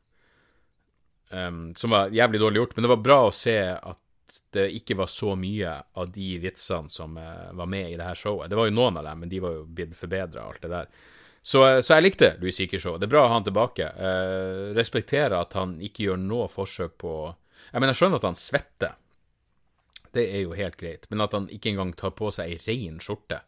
um, 1.31 1.75
som 1.75 1.91
var 1.91 2.09
jævlig 2.09 2.41
dårlig 2.41 2.59
gjort. 2.59 2.77
Men 2.77 2.83
det 2.83 2.89
var 2.89 2.97
bra 2.97 3.21
å 3.27 3.35
se 3.35 3.59
at 3.71 4.39
det 4.53 4.69
ikke 4.75 4.97
var 4.99 5.11
så 5.11 5.35
mye 5.39 5.73
av 5.95 6.11
de 6.13 6.31
vitsene 6.43 6.91
som 6.93 7.17
uh, 7.19 7.53
var 7.57 7.71
med 7.71 7.93
i 7.93 7.97
det 7.99 8.07
her 8.07 8.19
showet. 8.19 8.51
Det 8.51 8.59
var 8.59 8.69
jo 8.69 8.77
noen 8.77 8.99
av 9.01 9.07
dem, 9.07 9.23
men 9.23 9.33
de 9.33 9.43
var 9.43 9.55
jo 9.55 9.65
blitt 9.79 9.97
forbedra, 9.97 10.47
alt 10.47 10.63
det 10.63 10.73
der. 10.73 10.91
Så, 11.43 11.63
uh, 11.63 11.81
så, 11.81 11.97
jeg 11.97 12.09
likte 12.09 12.35
Louis 12.43 12.57
Seeker-showet. 12.59 13.01
Det 13.03 13.09
er 13.09 13.15
bra 13.15 13.25
å 13.27 13.31
ha 13.31 13.39
han 13.39 13.47
tilbake. 13.47 13.91
Uh, 13.99 14.77
respekterer 14.77 15.39
at 15.39 15.59
han 15.59 15.77
ikke 15.83 16.09
gjør 16.09 16.23
noe 16.23 16.49
forsøk 16.51 16.97
på 17.03 17.17
Jeg 17.73 17.81
mener, 17.81 17.93
jeg 17.93 18.03
skjønner 18.03 18.23
at 18.23 18.29
han 18.29 18.39
svetter. 18.39 18.97
Det 20.15 20.23
er 20.33 20.47
jo 20.47 20.57
helt 20.57 20.79
greit. 20.81 21.07
Men 21.11 21.25
at 21.25 21.35
han 21.37 21.49
ikke 21.53 21.73
engang 21.73 21.93
tar 21.99 22.15
på 22.17 22.31
seg 22.33 22.51
ei 22.51 22.61
rein 22.67 23.01
skjorte 23.03 23.43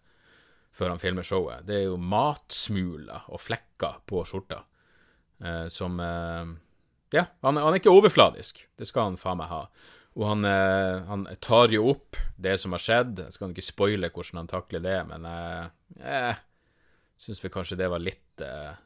før 0.79 0.95
han 0.95 1.03
filmer 1.03 1.27
showet. 1.27 1.67
Det 1.67 1.81
er 1.81 1.85
jo 1.88 1.99
matsmuler 1.99 3.27
og 3.29 3.43
flekker 3.43 4.01
på 4.07 4.23
skjorta 4.29 4.62
som 5.71 6.01
ja, 7.14 7.25
han, 7.41 7.57
han, 7.57 7.73
er 7.73 7.79
ikke 7.81 7.93
overfladisk. 7.95 8.64
Det 8.77 8.88
skal 8.88 9.11
han 9.11 9.21
faen 9.21 9.41
meg 9.41 9.51
ha. 9.53 9.62
Og 10.19 10.25
han, 10.27 10.45
eh, 10.49 11.05
han, 11.09 11.25
tar 11.45 11.73
jo 11.73 11.87
opp 11.93 12.19
det 12.37 12.57
som 12.61 12.75
har 12.75 12.83
skjedd. 12.83 13.23
Jeg 13.23 13.37
skal 13.37 13.55
ikke 13.55 13.64
spoile 13.64 14.11
hvordan 14.12 14.43
han 14.43 14.51
takler 14.51 14.85
det, 14.85 14.99
men 15.09 15.29
eh, 15.29 15.71
jeg 16.01 16.33
eh, 16.33 16.45
syns 17.19 17.43
vi 17.45 17.53
kanskje 17.55 17.79
det 17.81 17.91
var 17.93 18.05
litt 18.05 18.45
eh, 18.45 18.77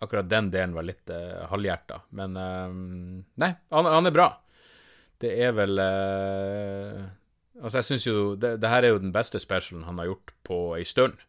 Akkurat 0.00 0.24
den 0.24 0.46
delen 0.48 0.72
var 0.72 0.86
litt 0.88 1.10
eh, 1.12 1.42
halvhjerta. 1.50 1.98
Men 2.16 2.36
eh, 2.40 2.76
nei, 3.42 3.50
han, 3.74 3.88
han, 3.92 4.08
er 4.08 4.14
bra. 4.14 4.30
Det 5.20 5.34
er 5.44 5.52
vel 5.52 5.82
eh, 5.84 7.02
Altså, 7.60 7.78
jeg 7.78 7.88
syns 7.90 8.06
jo 8.06 8.34
det, 8.40 8.54
det, 8.62 8.70
her 8.72 8.86
er 8.86 8.94
jo 8.94 9.02
den 9.02 9.12
beste 9.12 9.40
specialen 9.42 9.84
han 9.84 10.00
har 10.00 10.08
gjort 10.08 10.32
på 10.48 10.58
ei 10.78 10.84
stund. 10.88 11.20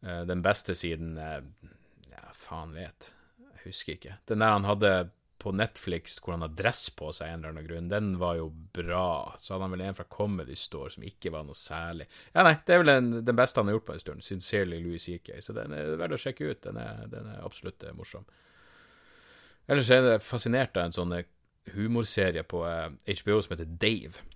den 0.00 0.42
beste 0.42 0.74
siden 0.78 1.16
Ja, 1.18 2.30
faen 2.32 2.74
vet. 2.76 3.12
Jeg 3.40 3.62
husker 3.64 3.96
ikke. 3.96 4.18
Den 4.30 4.44
der 4.44 4.54
han 4.54 4.68
hadde 4.68 4.92
på 5.46 5.52
Netflix 5.52 6.16
hvor 6.18 6.34
han 6.34 6.42
har 6.42 6.54
dress 6.58 6.88
på 6.96 7.12
seg 7.14 7.30
en 7.30 7.38
eller 7.38 7.52
annen 7.52 7.66
grunn, 7.68 7.90
den 7.90 8.08
var 8.18 8.38
jo 8.38 8.48
bra. 8.74 9.36
Så 9.38 9.54
hadde 9.54 9.68
han 9.68 9.74
vel 9.76 9.84
en 9.86 9.98
fra 9.98 10.06
Comedy 10.10 10.56
Store 10.58 10.90
som 10.90 11.04
ikke 11.06 11.30
var 11.34 11.44
noe 11.46 11.54
særlig. 11.58 12.08
Ja, 12.32 12.42
nei, 12.46 12.56
det 12.66 12.74
er 12.74 12.82
vel 12.82 12.90
den, 12.90 13.10
den 13.26 13.38
beste 13.38 13.62
han 13.62 13.70
har 13.70 13.76
gjort 13.76 13.86
på 13.90 13.94
en 13.94 14.02
stund. 14.02 14.26
Sincerely 14.26 14.80
Louis 14.82 15.06
CK. 15.06 15.36
Så 15.44 15.54
den 15.56 15.76
er 15.76 15.94
verdt 16.00 16.16
å 16.16 16.20
sjekke 16.20 16.50
ut. 16.50 16.62
Den 16.66 16.80
er, 16.82 17.04
den 17.12 17.30
er 17.30 17.44
absolutt 17.46 17.84
eh, 17.86 17.94
morsom. 17.96 18.26
Ellers 19.70 19.90
er 19.94 20.10
jeg 20.10 20.24
fascinert 20.26 20.78
av 20.78 20.88
en 20.88 20.96
sånn 20.96 21.14
eh, 21.14 21.28
humorserie 21.76 22.42
på 22.46 22.64
HBO 22.66 23.38
eh, 23.38 23.44
som 23.46 23.54
heter 23.54 23.70
Dave. 23.86 24.26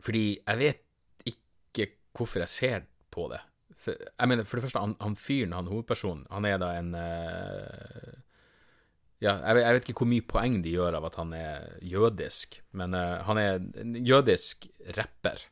Fordi 0.00 0.24
jeg 0.38 0.58
vet 0.60 0.86
ikke 1.28 1.86
hvorfor 2.16 2.44
jeg 2.44 2.52
ser 2.52 2.88
på 3.12 3.28
det. 3.32 3.40
For, 3.80 3.96
jeg 3.96 4.28
mener, 4.28 4.44
for 4.44 4.58
det 4.58 4.66
første, 4.66 4.82
han, 4.82 4.96
han 5.00 5.16
fyren, 5.16 5.54
han 5.56 5.70
hovedpersonen, 5.70 6.26
han 6.30 6.48
er 6.48 6.58
da 6.60 6.72
en 6.76 6.90
uh, 6.96 8.18
ja, 9.20 9.38
jeg 9.38 9.56
vet, 9.56 9.62
jeg 9.64 9.76
vet, 9.76 9.88
ikke 9.88 10.02
hvor 10.02 10.10
mye 10.10 10.26
poeng 10.28 10.58
de 10.64 10.74
gjør 10.74 10.98
av 10.98 11.08
at 11.08 11.16
han 11.20 11.32
er 11.36 11.70
jødisk, 11.84 12.60
men 12.76 12.96
uh, 12.96 13.20
han 13.28 13.40
er 13.40 13.60
en 13.80 13.96
jødisk 13.96 14.68
rapper. 14.98 15.46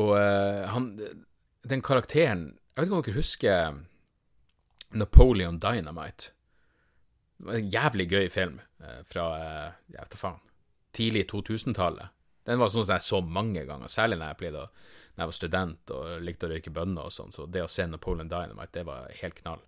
Og 0.00 0.14
uh, 0.16 0.64
han 0.72 0.94
Den 1.68 1.82
karakteren 1.84 2.46
Jeg 2.72 2.80
vet 2.80 2.86
ikke 2.88 2.96
om 2.96 3.02
dere 3.04 3.14
husker 3.20 3.74
Napoleon 4.96 5.58
Dynamite. 5.60 6.32
Det 7.36 7.46
var 7.46 7.58
en 7.58 7.68
jævlig 7.68 8.06
gøy 8.08 8.28
film 8.32 8.60
fra 9.06 9.26
jeg 9.92 9.98
vet 9.98 10.14
da 10.14 10.18
faen, 10.18 10.40
tidlig 10.96 11.26
2000-tallet. 11.30 12.08
Den 12.48 12.58
var 12.58 12.72
sånn 12.72 12.86
som 12.86 12.96
jeg 12.96 13.06
så 13.06 13.20
mange 13.22 13.64
ganger, 13.68 13.90
særlig 13.92 14.18
når 14.18 14.32
jeg, 14.32 14.40
pleide 14.40 14.64
når 15.12 15.22
jeg 15.22 15.30
var 15.30 15.36
student 15.36 15.92
og 15.94 16.24
likte 16.26 16.48
å 16.48 16.52
røyke 16.52 16.72
bønner 16.74 17.06
og 17.08 17.14
sånn. 17.14 17.34
Så 17.34 17.46
det 17.46 17.62
å 17.62 17.70
se 17.70 17.86
Napoleon 17.86 18.30
Dynamite, 18.32 18.74
det 18.80 18.86
var 18.88 19.12
helt 19.20 19.38
knall. 19.38 19.62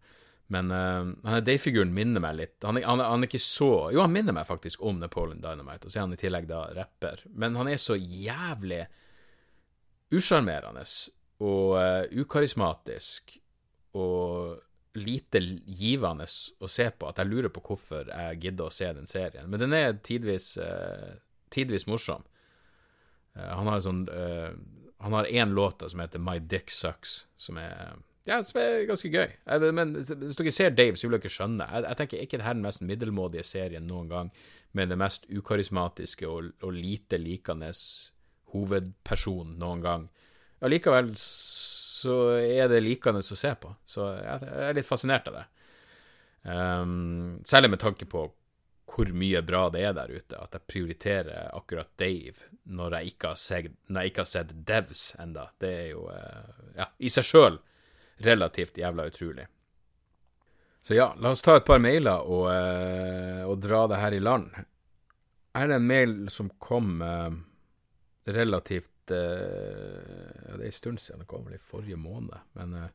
Men 0.52 0.72
uh, 0.72 1.38
Day-figuren 1.40 1.94
minner 1.96 2.20
meg 2.20 2.36
litt. 2.36 2.56
Han 2.66 2.80
han, 2.82 3.00
han 3.00 3.24
er, 3.24 3.28
ikke 3.30 3.40
så 3.40 3.88
Jo, 3.94 4.02
han 4.04 4.12
minner 4.12 4.36
meg 4.36 4.48
faktisk 4.48 4.82
om 4.84 4.98
Napoleon 5.00 5.40
Dynamite, 5.44 5.86
og 5.86 5.92
så 5.92 6.00
er 6.00 6.06
han 6.06 6.16
i 6.16 6.20
tillegg 6.20 6.50
da 6.50 6.66
rapper. 6.76 7.24
Men 7.32 7.56
han 7.60 7.70
er 7.70 7.80
så 7.80 7.96
jævlig 7.96 8.84
usjarmerende 10.14 10.84
og 11.44 11.74
uh, 11.78 12.04
ukarismatisk 12.12 13.38
og 13.98 14.60
lite 14.94 15.40
givende 15.66 16.26
å 16.26 16.68
se 16.70 16.86
på 16.94 17.08
at 17.08 17.18
jeg 17.18 17.30
lurer 17.30 17.50
på 17.50 17.62
hvorfor 17.66 18.10
jeg 18.10 18.38
gidder 18.44 18.68
å 18.68 18.74
se 18.74 18.92
den 18.94 19.10
serien. 19.10 19.48
Men 19.50 19.64
den 19.64 19.74
er 19.74 19.96
tidvis, 20.06 20.54
uh, 20.60 21.16
tidvis 21.54 21.88
morsom. 21.90 22.22
Han 23.34 23.66
har 23.66 23.80
sånn 23.82 24.04
Han 25.02 25.12
har 25.16 25.26
én 25.26 25.50
låt 25.56 25.82
som 25.90 26.00
heter 26.00 26.22
My 26.22 26.38
Dick 26.38 26.70
Sucks, 26.70 27.24
som 27.36 27.58
er 27.58 27.96
ja, 28.24 28.38
som 28.40 28.60
er 28.60 28.86
ganske 28.88 29.10
gøy. 29.12 29.32
Men 29.76 29.92
hvis 29.98 30.38
dere 30.38 30.52
ser 30.54 30.72
Dave, 30.72 30.96
så 30.96 31.08
vil 31.08 31.18
dere 31.18 31.32
skjønne. 31.32 31.66
Jeg, 31.68 31.84
jeg 31.84 31.98
tenker 31.98 32.22
ikke 32.22 32.38
det 32.40 32.46
her 32.46 32.54
er 32.54 32.60
den 32.60 32.64
mest 32.64 32.84
middelmådige 32.88 33.44
serien 33.44 33.84
noen 33.88 34.08
gang, 34.08 34.30
men 34.72 34.88
den 34.88 35.00
mest 35.02 35.28
ukarismatiske 35.28 36.28
og, 36.28 36.54
og 36.64 36.72
lite 36.72 37.20
likende 37.20 37.68
hovedperson 38.54 39.58
noen 39.60 39.84
gang. 39.84 40.06
Allikevel 40.64 41.12
så 41.18 42.16
er 42.40 42.70
det 42.72 42.80
likende 42.84 43.20
å 43.20 43.36
se 43.36 43.52
på, 43.60 43.74
så 43.84 44.08
jeg, 44.16 44.48
jeg 44.48 44.70
er 44.70 44.78
litt 44.78 44.88
fascinert 44.88 45.28
av 45.28 45.38
det. 45.40 45.44
Um, 46.44 47.38
særlig 47.48 47.74
med 47.74 47.80
tanke 47.80 48.08
på 48.08 48.26
hvor 48.94 49.10
mye 49.16 49.40
bra 49.44 49.66
det 49.72 49.84
er 49.84 49.94
der 49.96 50.12
ute, 50.12 50.38
at 50.38 50.56
jeg 50.56 50.68
prioriterer 50.68 51.52
akkurat 51.56 51.92
Dave 52.00 52.53
når 52.64 52.98
jeg 52.98 53.14
ikke 53.14 53.32
har 53.32 53.40
sett, 53.40 53.72
ikke 53.90 54.24
har 54.24 54.30
sett 54.30 54.52
Devs 54.66 55.02
enda. 55.20 55.50
Det 55.60 55.72
er 55.82 55.88
jo 55.92 56.06
uh, 56.08 56.62
Ja, 56.78 56.88
i 56.98 57.12
seg 57.12 57.26
sjøl 57.28 57.58
relativt 58.24 58.78
jævla 58.78 59.08
utrolig. 59.10 59.46
Så 60.84 60.94
ja, 60.94 61.14
la 61.18 61.32
oss 61.32 61.42
ta 61.42 61.56
et 61.56 61.64
par 61.64 61.80
mailer 61.80 62.26
og, 62.28 62.50
eh, 62.52 63.40
og 63.48 63.56
dra 63.64 63.86
det 63.88 64.00
her 64.02 64.12
i 64.12 64.20
land. 64.20 64.50
Er 65.56 65.70
det 65.70 65.78
en 65.78 65.86
mail 65.88 66.12
som 66.28 66.50
kom 66.60 67.00
eh, 67.02 67.30
relativt 68.28 69.14
eh, 69.14 70.44
Ja, 70.44 70.58
det 70.58 70.60
er 70.60 70.68
en 70.68 70.76
stund 70.76 71.00
siden, 71.00 71.22
det 71.22 71.30
kom 71.30 71.46
vel 71.46 71.56
i 71.56 71.62
forrige 71.70 71.96
måned, 71.96 72.36
men 72.58 72.76
eh, 72.82 72.92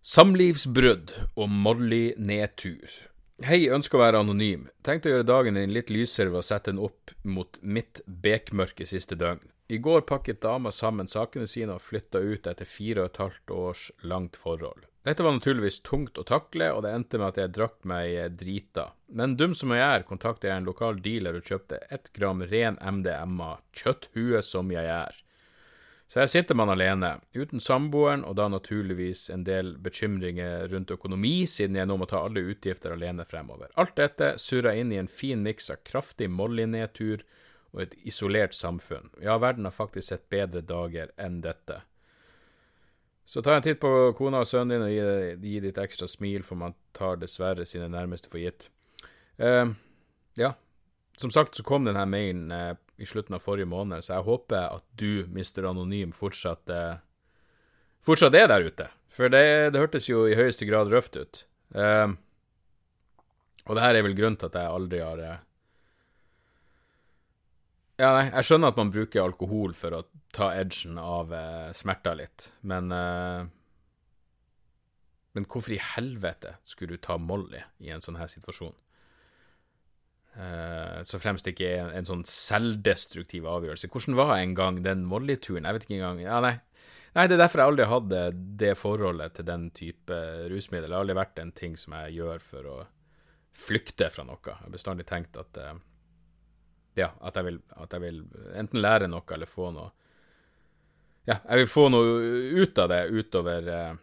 Samlivsbrudd 0.00 1.14
og 1.36 1.48
Molly-nedtur. 1.48 2.92
Hei, 3.40 3.70
ønsker 3.72 3.96
å 3.96 4.02
være 4.02 4.18
anonym. 4.20 4.66
Tenkte 4.84 5.08
å 5.08 5.14
gjøre 5.14 5.24
dagen 5.24 5.56
din 5.56 5.70
litt 5.72 5.88
lysere 5.88 6.28
ved 6.28 6.42
å 6.42 6.44
sette 6.44 6.74
den 6.74 6.80
opp 6.84 7.14
mot 7.24 7.56
mitt 7.64 8.02
bekmørke 8.04 8.84
siste 8.84 9.16
døgn. 9.16 9.40
I 9.72 9.78
går 9.80 10.02
pakket 10.04 10.42
dama 10.44 10.68
sammen 10.76 11.08
sakene 11.08 11.48
sine 11.48 11.78
og 11.78 11.80
flytta 11.80 12.20
ut 12.20 12.50
etter 12.50 12.68
fire 12.68 13.06
og 13.06 13.08
et 13.08 13.20
halvt 13.22 13.54
års 13.56 13.86
langt 14.04 14.36
forhold. 14.36 14.84
Dette 15.08 15.24
var 15.24 15.32
naturligvis 15.38 15.80
tungt 15.88 16.20
å 16.20 16.26
takle, 16.28 16.68
og 16.74 16.84
det 16.84 16.92
endte 16.92 17.16
med 17.16 17.30
at 17.30 17.40
jeg 17.40 17.54
drakk 17.56 17.78
meg 17.88 18.36
drita. 18.36 18.90
Men 19.08 19.38
dum 19.40 19.56
som 19.56 19.72
jeg 19.72 19.86
er, 19.86 20.04
kontaktet 20.04 20.50
jeg 20.50 20.60
en 20.60 20.68
lokal 20.68 21.00
dealer 21.00 21.40
og 21.40 21.48
kjøpte 21.48 21.80
ett 21.88 22.12
gram 22.12 22.44
ren 22.44 22.76
MDMA, 22.76 23.54
kjøtthue 23.72 24.44
som 24.44 24.68
jeg 24.74 24.84
er. 24.84 25.16
Så 26.10 26.18
her 26.18 26.26
sitter 26.26 26.56
man 26.58 26.72
alene, 26.72 27.20
uten 27.38 27.60
samboeren, 27.62 28.24
og 28.26 28.34
da 28.34 28.48
naturligvis 28.50 29.28
en 29.30 29.44
del 29.46 29.76
bekymringer 29.78 30.64
rundt 30.72 30.90
økonomi, 30.90 31.44
siden 31.46 31.76
jeg 31.78 31.86
nå 31.86 31.96
må 32.00 32.08
ta 32.10 32.24
alle 32.26 32.42
utgifter 32.50 32.96
alene 32.96 33.22
fremover. 33.22 33.70
Alt 33.78 33.94
dette 34.00 34.32
surra 34.42 34.72
inn 34.74 34.90
i 34.90 34.98
en 34.98 35.06
fin 35.06 35.44
miks 35.46 35.70
av 35.70 35.84
kraftig 35.86 36.26
Molly-nedtur 36.34 37.22
og 37.70 37.84
et 37.84 37.94
isolert 38.10 38.58
samfunn. 38.58 39.06
Ja, 39.22 39.38
verden 39.38 39.70
har 39.70 39.76
faktisk 39.76 40.08
sett 40.08 40.26
bedre 40.34 40.64
dager 40.66 41.14
enn 41.14 41.38
dette. 41.46 41.84
Så 43.22 43.46
ta 43.46 43.54
en 43.54 43.62
titt 43.62 43.78
på 43.78 44.10
kona 44.18 44.42
og 44.42 44.50
sønnen 44.50 44.82
din 44.82 44.88
og 44.88 45.46
gi, 45.46 45.56
ditt 45.62 45.78
ekstra 45.78 46.10
smil, 46.10 46.42
for 46.42 46.58
man 46.58 46.74
tar 46.90 47.22
dessverre 47.22 47.62
sine 47.62 47.86
nærmeste 47.86 48.32
for 48.32 48.42
gitt. 48.42 48.66
Uh, 49.38 49.78
ja, 50.34 50.56
som 51.14 51.30
sagt 51.30 51.54
så 51.54 51.62
kom 51.62 51.86
denne 51.86 52.02
mailen 52.10 52.50
uh, 52.50 52.74
i 53.00 53.08
slutten 53.08 53.36
av 53.36 53.44
forrige 53.44 53.68
måned, 53.70 54.04
så 54.04 54.18
jeg 54.18 54.26
håper 54.28 54.76
at 54.76 54.84
du, 55.00 55.24
Mr. 55.32 55.70
Anonym, 55.70 56.12
fortsatt, 56.16 56.70
uh, 56.70 57.00
fortsatt 58.04 58.36
er 58.36 58.50
der 58.52 58.66
ute. 58.68 58.88
For 59.10 59.32
det, 59.32 59.44
det, 59.74 59.80
hørtes 59.80 60.08
jo 60.10 60.26
i 60.28 60.36
høyeste 60.38 60.68
grad 60.68 60.92
røft 60.92 61.16
ut. 61.16 61.44
Uh, 61.74 62.12
og 63.66 63.76
det 63.76 63.84
her 63.84 63.96
er 63.96 64.04
vel 64.06 64.18
grunnen 64.18 64.38
til 64.40 64.50
at 64.50 64.60
jeg 64.60 64.74
aldri 64.78 65.00
har 65.04 65.24
ja, 68.00 68.14
nei, 68.16 68.28
jeg 68.30 68.46
skjønner 68.48 68.72
at 68.72 68.78
man 68.80 68.90
bruker 68.94 69.20
alkohol 69.20 69.74
for 69.76 69.92
å 69.92 70.04
ta 70.32 70.54
edgen 70.56 70.96
av 71.00 71.34
eh, 71.36 71.72
smerter 71.76 72.16
litt, 72.16 72.52
men 72.64 72.92
eh, 72.96 73.48
Men 75.30 75.44
hvorfor 75.46 75.70
i 75.70 75.78
helvete 75.78 76.56
skulle 76.66 76.96
du 76.96 77.02
ta 77.06 77.14
Molly 77.14 77.60
i 77.78 77.92
en 77.94 78.02
sånn 78.02 78.16
her 78.18 78.26
situasjon? 78.26 78.72
Eh, 80.40 81.00
så 81.02 81.18
fremst 81.20 81.48
ikke 81.50 81.68
en, 81.76 81.90
en, 81.98 82.06
sånn 82.06 82.22
selvdestruktiv 82.28 83.48
avgjørelse. 83.50 83.90
Hvordan 83.92 84.16
var 84.16 84.34
en 84.38 84.54
gang 84.56 84.80
den 84.84 85.04
Molly-turen? 85.08 85.66
Jeg 85.68 85.76
vet 85.76 85.86
ikke 85.86 85.98
engang 85.98 86.24
Ja, 86.24 86.40
nei. 86.44 86.56
Nei, 87.10 87.24
det 87.26 87.34
er 87.34 87.40
derfor 87.42 87.58
jeg 87.58 87.72
aldri 87.72 87.86
hadde 87.90 88.18
det 88.60 88.74
forholdet 88.78 89.34
til 89.34 89.46
den 89.48 89.64
type 89.74 90.16
rusmiddel. 90.52 90.86
Det 90.86 90.94
har 90.94 91.02
aldri 91.02 91.16
vært 91.18 91.40
en 91.42 91.50
ting 91.58 91.72
som 91.76 91.96
jeg 91.98 92.20
gjør 92.20 92.44
for 92.44 92.68
å 92.70 92.76
flykte 93.50 94.06
fra 94.14 94.22
noe. 94.28 94.38
Jeg 94.46 94.62
har 94.62 94.76
bestandig 94.76 95.08
tenkt 95.08 95.38
at 95.40 95.58
eh, 95.58 95.72
ja, 97.00 97.10
at 97.20 97.36
jeg, 97.36 97.48
vil, 97.48 97.58
at 97.82 97.96
jeg 97.96 98.04
vil 98.04 98.22
enten 98.58 98.82
lære 98.82 99.10
noe 99.10 99.26
eller 99.34 99.50
få 99.50 99.72
noe 99.74 99.90
Ja, 101.28 101.36
jeg 101.36 101.62
vil 101.62 101.68
få 101.70 101.88
noe 101.92 102.14
ut 102.62 102.78
av 102.80 102.88
det 102.90 103.02
utover 103.12 103.68
uh, 103.68 103.98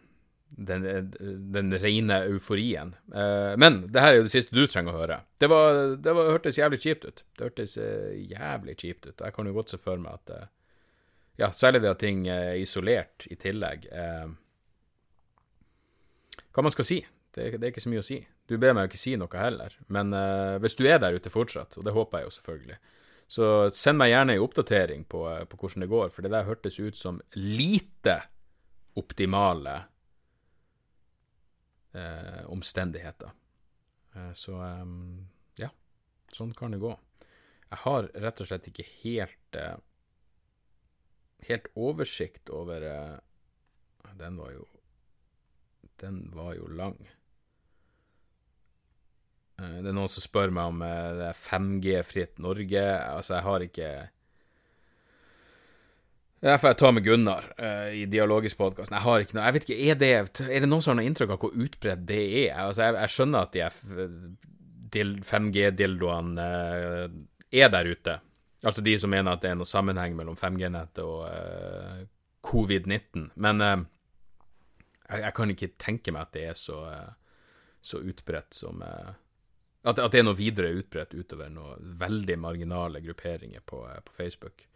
den, 0.50 1.10
den 1.52 1.72
rene 1.78 2.22
euforien. 2.30 2.94
Uh, 3.14 3.54
men 3.60 3.82
det 3.92 4.00
her 4.02 4.12
er 4.12 4.20
jo 4.20 4.26
det 4.28 4.32
siste 4.34 4.56
du 4.56 4.66
trenger 4.66 4.94
å 4.94 5.00
høre. 5.02 5.18
Det, 5.38 5.48
var, 5.50 5.96
det 6.00 6.14
var, 6.16 6.32
hørtes 6.32 6.58
jævlig 6.58 6.80
kjipt 6.82 7.04
ut. 7.08 7.24
Det 7.36 7.44
hørtes 7.46 7.76
uh, 7.80 8.12
jævlig 8.16 8.76
kjipt 8.80 9.10
ut. 9.10 9.20
Jeg 9.20 9.36
kan 9.36 9.46
jo 9.48 9.56
godt 9.56 9.74
se 9.74 9.78
for 9.82 9.96
meg 10.02 10.12
at 10.20 10.28
Ja, 11.38 11.52
særlig 11.54 11.84
det 11.84 11.92
at 11.92 12.00
ting 12.02 12.26
er 12.26 12.56
isolert 12.58 13.26
i 13.30 13.36
tillegg. 13.38 13.86
hva 16.50 16.62
man 16.62 16.74
skal 16.74 16.84
si. 16.84 16.98
Det, 17.34 17.52
det 17.60 17.66
er 17.66 17.70
ikke 17.70 17.84
så 17.84 17.92
mye 17.92 18.02
å 18.02 18.08
si. 18.08 18.18
Du 18.48 18.56
ber 18.58 18.72
meg 18.74 18.86
jo 18.86 18.90
ikke 18.90 18.98
si 19.04 19.12
noe 19.20 19.38
heller, 19.38 19.74
men 19.92 20.14
uh, 20.16 20.56
hvis 20.62 20.74
du 20.78 20.86
er 20.88 20.98
der 20.98 21.14
ute 21.14 21.30
fortsatt, 21.30 21.76
og 21.78 21.84
det 21.84 21.92
håper 21.94 22.18
jeg 22.18 22.26
jo 22.26 22.34
selvfølgelig, 22.38 22.78
så 23.28 23.46
send 23.76 24.00
meg 24.00 24.14
gjerne 24.14 24.38
en 24.38 24.42
oppdatering 24.42 25.04
på, 25.04 25.20
på, 25.50 25.58
hvordan 25.60 25.84
det 25.84 25.90
går, 25.92 26.08
for 26.14 26.24
det 26.24 26.32
der 26.32 26.48
hørtes 26.48 26.78
ut 26.80 26.96
som 26.96 27.20
lite 27.36 28.22
optimale 28.96 29.82
uh, 31.94 32.44
omstendigheter. 32.52 33.30
så 34.34 34.52
um, 34.82 35.28
ja, 35.60 35.68
sånn 36.32 36.54
kan 36.56 36.72
det 36.74 36.80
gå. 36.82 36.90
Jeg 37.68 37.80
har 37.84 38.08
rett 38.24 38.40
og 38.40 38.48
slett 38.48 38.66
ikke 38.70 38.86
helt 39.02 39.58
helt 41.46 41.68
oversikt 41.78 42.50
over 42.50 42.82
Den 44.18 44.40
var 44.40 44.50
jo 44.56 44.64
Den 46.00 46.22
var 46.34 46.54
jo 46.56 46.66
lang. 46.66 46.96
Eh, 49.58 49.78
det 49.82 49.90
er 49.90 49.96
noen 49.96 50.10
som 50.10 50.24
spør 50.24 50.52
meg 50.54 50.72
om 50.72 50.84
eh, 50.86 51.10
det 51.18 51.26
er 51.32 51.40
5G-fritt 51.40 52.38
Norge. 52.42 52.84
Altså, 53.02 53.36
jeg 53.36 53.46
har 53.48 53.66
ikke 53.66 53.90
Det 56.38 56.54
får 56.60 56.70
jeg 56.70 56.78
tar 56.78 56.92
med 56.94 57.04
Gunnar 57.04 57.46
uh, 57.58 57.88
i 57.94 58.04
Dialogisk-podkasten. 58.06 58.94
Jeg 58.94 59.06
har 59.06 59.24
ikke 59.24 59.36
noe 59.38 59.46
Jeg 59.48 59.56
vet 59.56 59.66
ikke, 59.66 59.78
er 59.90 59.98
det, 59.98 60.10
er 60.46 60.62
det 60.62 60.70
noen 60.70 60.84
som 60.84 60.92
har 60.92 61.00
noe 61.00 61.10
inntrykk 61.10 61.34
av 61.34 61.42
hvor 61.42 61.58
utbredt 61.66 62.04
det 62.06 62.22
er? 62.44 62.52
Altså, 62.62 62.86
jeg, 62.86 62.98
jeg 63.02 63.14
skjønner 63.16 63.48
at 63.48 63.58
de 64.94 65.04
5G-dildoene 65.26 66.46
uh, 66.46 67.18
er 67.50 67.74
der 67.74 67.90
ute. 67.90 68.18
Altså 68.62 68.82
de 68.86 68.94
som 68.98 69.10
mener 69.14 69.34
at 69.34 69.42
det 69.42 69.52
er 69.52 69.58
noe 69.58 69.70
sammenheng 69.70 70.14
mellom 70.18 70.38
5G-nettet 70.38 71.02
og 71.04 71.26
uh, 71.26 72.02
covid-19. 72.46 73.30
Men 73.34 73.64
jeg, 73.64 75.22
jeg, 75.24 75.32
kan 75.34 75.54
ikke 75.54 75.74
tenke 75.80 76.14
meg 76.14 76.28
at 76.28 76.36
det 76.36 76.44
er 76.52 76.58
så, 76.58 76.84
så 77.82 77.98
utbredt 77.98 78.54
som 78.54 78.82
at, 79.82 79.98
at, 79.98 80.12
det 80.12 80.20
er 80.20 80.26
noe 80.26 80.38
videre 80.38 80.72
utbredt 80.76 81.14
utover 81.16 81.50
noen 81.52 81.92
veldig 82.00 82.36
marginale 82.40 83.00
grupperinger 83.04 83.62
på, 83.64 83.84
eh, 83.88 84.00
på 84.04 84.12
Facebook. 84.12 84.66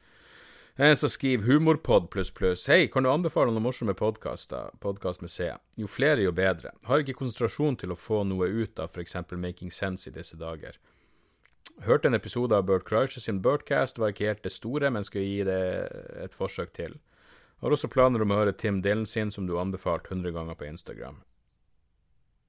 En 0.77 0.97
som 0.97 1.09
skriver 1.09 1.45
humorpod 1.45 2.11
pluss 2.11 2.31
pluss. 2.31 2.69
Hei, 2.69 2.87
kan 2.89 3.05
du 3.05 3.11
anbefale 3.13 3.53
noen 3.53 3.67
morsomme 3.67 3.93
podkaster? 3.93 4.71
Podkast 4.81 5.21
med 5.21 5.29
C. 5.31 5.51
Jo 5.77 5.85
flere, 5.85 6.23
jo 6.25 6.33
bedre. 6.33 6.71
Har 6.89 7.03
ikke 7.03 7.19
konsentrasjon 7.19 7.77
til 7.77 7.93
å 7.93 7.99
få 7.99 8.23
noe 8.25 8.49
ut 8.49 8.81
av 8.81 8.89
f.eks. 8.89 9.19
Making 9.37 9.69
Sense 9.69 10.09
i 10.09 10.15
disse 10.15 10.39
dager. 10.41 10.79
Hørte 11.85 12.09
en 12.09 12.17
episode 12.17 12.57
av 12.57 12.65
Bert 12.71 12.87
Kreischer 12.89 13.21
sin 13.21 13.43
Birdcast, 13.45 14.01
var 14.01 14.15
ikke 14.15 14.31
helt 14.31 14.49
det 14.49 14.55
store, 14.55 14.89
men 14.89 15.05
skal 15.05 15.27
gi 15.27 15.45
det 15.45 15.59
et 16.25 16.39
forsøk 16.39 16.73
til. 16.73 16.97
Har 17.61 17.77
også 17.77 17.93
planer 17.93 18.25
om 18.25 18.33
å 18.33 18.41
høre 18.41 18.57
Tim 18.57 18.81
Dylan 18.81 19.05
sin, 19.07 19.29
som 19.31 19.45
du 19.45 19.59
anbefalte 19.61 20.15
100 20.15 20.33
ganger 20.33 20.57
på 20.57 20.71
Instagram. 20.71 21.21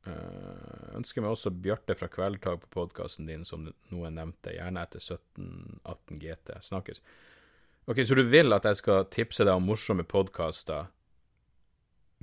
Uh, 0.07 0.95
ønsker 0.95 1.23
meg 1.23 1.35
også 1.35 1.51
Bjarte 1.51 1.95
fra 1.99 2.07
Kveldtak 2.11 2.63
på 2.63 2.71
podkasten 2.79 3.27
din, 3.27 3.43
som 3.43 3.67
noen 3.91 4.15
nevnte, 4.15 4.55
gjerne 4.55 4.87
etter 4.87 5.03
17-18 5.03 6.23
GT. 6.23 6.55
Snakkes. 6.71 7.03
Ok, 7.85 8.05
så 8.07 8.15
du 8.15 8.23
vil 8.23 8.55
at 8.55 8.63
jeg 8.63 8.79
skal 8.79 9.07
tipse 9.11 9.43
deg 9.43 9.59
om 9.59 9.65
morsomme 9.67 10.05
podkaster, 10.07 10.87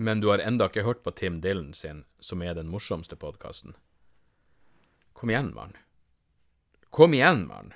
men 0.01 0.23
du 0.23 0.31
har 0.33 0.41
enda 0.41 0.71
ikke 0.71 0.87
hørt 0.87 1.03
på 1.05 1.13
Tim 1.13 1.43
Dylan 1.45 1.75
sin, 1.77 2.07
som 2.17 2.41
er 2.41 2.55
den 2.57 2.71
morsomste 2.73 3.19
podkasten? 3.21 3.75
Kom 5.13 5.29
igjen, 5.29 5.51
mann. 5.53 5.75
Kom 6.89 7.13
igjen, 7.13 7.45
mann. 7.51 7.75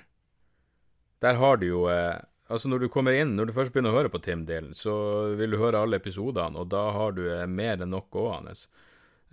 Der 1.21 1.37
har 1.37 1.61
du 1.61 1.67
jo 1.67 1.83
eh, 1.91 2.23
Altså, 2.45 2.69
når 2.69 2.83
du 2.83 2.91
kommer 2.93 3.15
inn, 3.17 3.31
når 3.33 3.49
du 3.49 3.55
først 3.55 3.73
begynner 3.73 3.89
å 3.89 3.97
høre 3.97 4.09
på 4.13 4.19
Tim 4.21 4.43
Dylan, 4.45 4.75
så 4.77 4.93
vil 5.33 5.55
du 5.55 5.57
høre 5.57 5.79
alle 5.81 5.97
episodene, 5.97 6.61
og 6.61 6.67
da 6.69 6.83
har 6.93 7.15
du 7.17 7.23
eh, 7.25 7.47
mer 7.49 7.81
enn 7.81 7.89
nok 7.89 8.11
gående. 8.13 8.53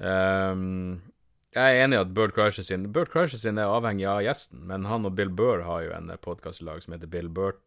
Um, 0.00 1.02
jeg 1.52 1.60
er 1.60 1.84
enig 1.84 1.98
i 1.98 2.00
at 2.00 2.14
Bert 2.16 2.32
Kreischer 2.32 2.64
sin 2.64 2.86
Bert 2.96 3.12
Kreischer 3.12 3.36
sin 3.36 3.60
er 3.60 3.68
avhengig 3.68 4.06
av 4.08 4.22
gjesten, 4.24 4.62
men 4.68 4.88
han 4.88 5.04
og 5.04 5.12
Bill 5.18 5.28
Burr 5.28 5.66
har 5.68 5.84
jo 5.84 5.92
en 5.92 6.08
podkastlag 6.24 6.80
som 6.80 6.96
heter 6.96 7.12
Bill 7.12 7.28
Burt 7.28 7.60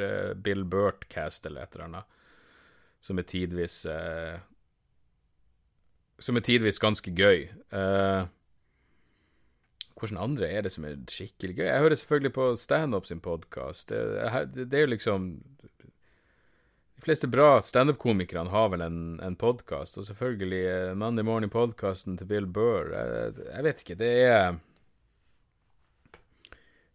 uh, 0.00 0.34
Bill 0.34 0.64
Burtcast 0.64 1.46
eller 1.46 1.64
et 1.64 1.76
eller 1.76 1.88
annet, 1.88 2.20
som 3.04 3.20
er 3.20 3.28
tidvis 3.28 3.84
uh, 3.90 4.38
Som 6.18 6.38
er 6.38 6.44
tidvis 6.46 6.78
ganske 6.78 7.10
gøy. 7.10 7.48
Uh, 7.74 8.24
hvordan 9.98 10.20
andre 10.20 10.50
er 10.50 10.64
det 10.64 10.72
som 10.74 10.86
er 10.86 10.98
skikkelig 11.10 11.56
gøy? 11.58 11.66
Jeg 11.66 11.82
hører 11.82 11.98
selvfølgelig 11.98 12.34
på 12.34 12.46
Standup 12.58 13.06
sin 13.06 13.20
podkast. 13.20 13.88
Det, 13.88 14.00
det, 14.54 14.68
det, 14.70 14.78
er 14.78 14.86
jo 14.86 14.92
liksom 14.94 15.28
de 16.94 17.02
fleste 17.04 17.28
bra 17.28 17.58
standup-komikerne 17.62 18.50
har 18.50 18.70
vel 18.72 18.84
en, 18.86 19.00
en 19.22 19.36
podkast, 19.36 19.98
og 19.98 20.06
selvfølgelig 20.06 20.94
Monday 20.96 21.26
Morning-podkasten 21.26 22.18
til 22.20 22.30
Bill 22.30 22.46
Burr. 22.46 22.94
Jeg, 22.94 23.34
jeg, 23.48 23.64
vet 23.66 23.82
ikke, 23.82 23.98
det 24.00 24.12
er 24.24 24.60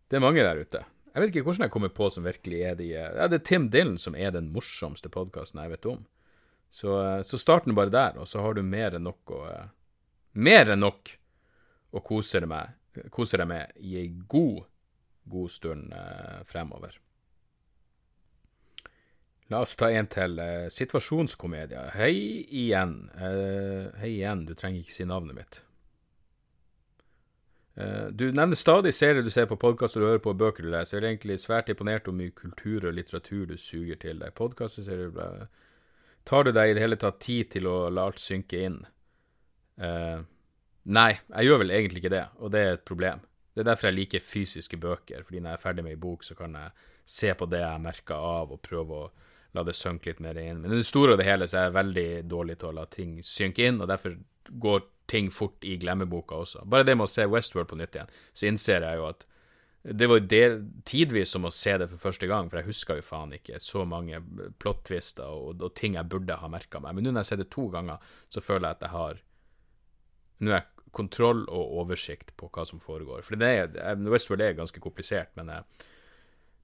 Det 0.09 0.17
er 0.17 0.25
mange 0.25 0.41
der 0.41 0.57
ute. 0.57 0.81
Jeg 1.09 1.21
vet 1.21 1.31
ikke 1.31 1.45
hvordan 1.47 1.65
jeg 1.65 1.73
kommer 1.73 1.91
på 1.93 2.07
som 2.13 2.25
virkelig 2.27 2.61
er 2.69 2.77
de 2.79 2.91
Ja, 2.93 3.27
det 3.27 3.41
er 3.41 3.45
Tim 3.47 3.69
Dylan 3.73 3.97
som 4.01 4.15
er 4.15 4.33
den 4.35 4.51
morsomste 4.53 5.09
podkasten 5.11 5.61
jeg 5.63 5.73
vet 5.73 5.87
om. 5.89 6.05
Så, 6.69 6.93
uh, 7.01 7.21
så 7.25 7.39
start 7.41 7.65
nå 7.65 7.73
bare 7.77 7.93
der, 7.93 8.19
og 8.21 8.29
så 8.29 8.43
har 8.45 8.53
du 8.53 8.61
mer 8.61 8.97
enn 8.97 9.07
nok 9.09 9.33
å 9.33 9.43
uh, 9.47 9.67
Mer 10.39 10.69
enn 10.69 10.83
nok 10.83 11.09
å 11.89 11.99
kose 12.05 12.37
deg 12.37 12.51
med, 12.51 12.75
kose 13.09 13.39
deg 13.41 13.47
med 13.49 13.71
i 13.81 13.95
ei 13.97 14.11
god, 14.29 14.59
god 15.25 15.49
stund 15.51 15.95
fremover. 16.45 16.93
La 19.49 19.63
oss 19.65 19.73
ta 19.75 19.89
en 19.89 20.05
til. 20.05 20.37
Situasjonskomedier. 20.69 21.89
situasjonskomedie. 21.89 21.97
Hei 21.97 22.45
igjen. 22.61 22.93
Hei 23.97 24.11
igjen, 24.19 24.45
du 24.45 24.53
trenger 24.53 24.85
ikke 24.85 24.95
si 24.99 25.09
navnet 25.09 25.39
mitt. 25.41 25.59
Uh, 27.79 28.09
du 28.11 28.25
nevner 28.35 28.59
stadig 28.59 28.91
serier 28.93 29.23
du 29.23 29.31
ser 29.31 29.47
på 29.47 29.57
podkaster 29.59 30.03
du 30.03 30.09
hører 30.09 30.23
på, 30.23 30.35
bøker 30.35 30.65
du 30.65 30.71
leser. 30.73 30.99
Jeg 30.99 31.05
er 31.05 31.13
egentlig 31.13 31.39
svært 31.39 31.71
imponert 31.71 32.09
over 32.09 32.19
mye 32.19 32.35
kultur 32.35 32.89
og 32.89 32.97
litteratur 32.97 33.45
du 33.47 33.55
suger 33.57 33.99
til 34.01 34.19
deg. 34.19 34.35
Podkaster 34.35 34.83
Tar 36.27 36.43
du 36.45 36.51
deg 36.53 36.71
i 36.71 36.75
det 36.77 36.83
hele 36.83 36.99
tatt 36.99 37.21
tid 37.23 37.49
til 37.55 37.69
å 37.69 37.77
la 37.89 38.03
alt 38.09 38.19
synke 38.21 38.59
inn? 38.67 38.81
Uh, 39.79 40.19
nei, 40.91 41.13
jeg 41.15 41.47
gjør 41.47 41.63
vel 41.63 41.73
egentlig 41.77 42.03
ikke 42.03 42.13
det, 42.13 42.25
og 42.37 42.51
det 42.53 42.61
er 42.61 42.75
et 42.75 42.85
problem. 42.85 43.23
Det 43.55 43.63
er 43.63 43.69
derfor 43.71 43.89
jeg 43.89 43.97
liker 43.97 44.23
fysiske 44.23 44.77
bøker, 44.77 45.23
fordi 45.25 45.41
når 45.41 45.55
jeg 45.55 45.59
er 45.59 45.63
ferdig 45.63 45.85
med 45.87 45.95
ei 45.95 46.01
bok, 46.03 46.27
så 46.27 46.35
kan 46.37 46.53
jeg 46.59 46.85
se 47.09 47.33
på 47.33 47.47
det 47.49 47.63
jeg 47.63 47.81
merker 47.81 48.27
av, 48.29 48.53
og 48.53 48.61
prøve 48.61 48.99
å 48.99 49.09
la 49.57 49.63
det 49.65 49.73
synke 49.77 50.11
litt 50.11 50.21
mer 50.21 50.37
inn. 50.37 50.61
Men 50.61 50.75
i 50.75 50.79
det 50.79 50.85
store 50.87 51.15
og 51.15 51.21
det 51.21 51.25
hele 51.25 51.47
så 51.49 51.57
er 51.57 51.67
jeg 51.69 51.77
veldig 51.79 52.07
dårlig 52.29 52.59
til 52.59 52.69
å 52.69 52.77
la 52.77 52.85
ting 52.91 53.17
synke 53.25 53.65
inn, 53.65 53.81
og 53.81 53.89
derfor 53.89 54.19
går 54.49 54.85
ting 55.09 55.31
fort 55.33 55.65
i 55.65 55.75
glemmeboka 55.81 56.37
også. 56.43 56.63
Bare 56.69 56.85
det 56.87 56.95
med 56.97 57.07
å 57.07 57.11
se 57.11 57.25
Westworld 57.29 57.69
på 57.71 57.79
nytt 57.79 57.97
igjen, 57.97 58.15
så 58.33 58.49
innser 58.49 58.85
jeg 58.85 59.01
jo 59.01 59.09
at 59.09 59.25
det 59.81 60.09
var 60.11 60.19
del, 60.27 60.57
tidvis 60.83 61.31
som 61.31 61.47
å 61.47 61.53
se 61.55 61.71
det 61.79 61.87
for 61.87 62.01
første 62.09 62.27
gang, 62.27 62.49
for 62.51 62.59
jeg 62.59 62.67
husker 62.67 62.99
jo 62.99 63.05
faen 63.05 63.31
ikke 63.37 63.61
så 63.63 63.85
mange 63.87 64.19
plot-twister 64.59 65.29
og, 65.31 65.63
og, 65.63 65.71
ting 65.77 65.95
jeg 65.95 66.09
burde 66.11 66.35
ha 66.35 66.49
merka 66.51 66.81
meg. 66.83 66.97
Men 66.97 67.07
nå 67.07 67.13
når 67.13 67.23
jeg 67.23 67.29
ser 67.31 67.39
det 67.41 67.47
to 67.55 67.69
ganger, 67.71 68.11
så 68.27 68.43
føler 68.43 68.67
jeg 68.67 68.79
at 68.79 68.85
jeg 68.87 68.95
har 68.97 69.23
Nå 70.39 70.53
har 70.53 70.61
jeg 70.61 70.91
kontroll 70.95 71.41
og 71.51 71.73
oversikt 71.81 72.29
på 72.39 72.47
hva 72.55 72.63
som 72.67 72.79
foregår. 72.79 73.25
For 73.27 73.35
det 73.39 73.49
er, 73.49 74.03
Westworld 74.07 74.43
er 74.45 74.55
ganske 74.55 74.79
komplisert, 74.79 75.33
men 75.35 75.51
eh, 75.51 75.87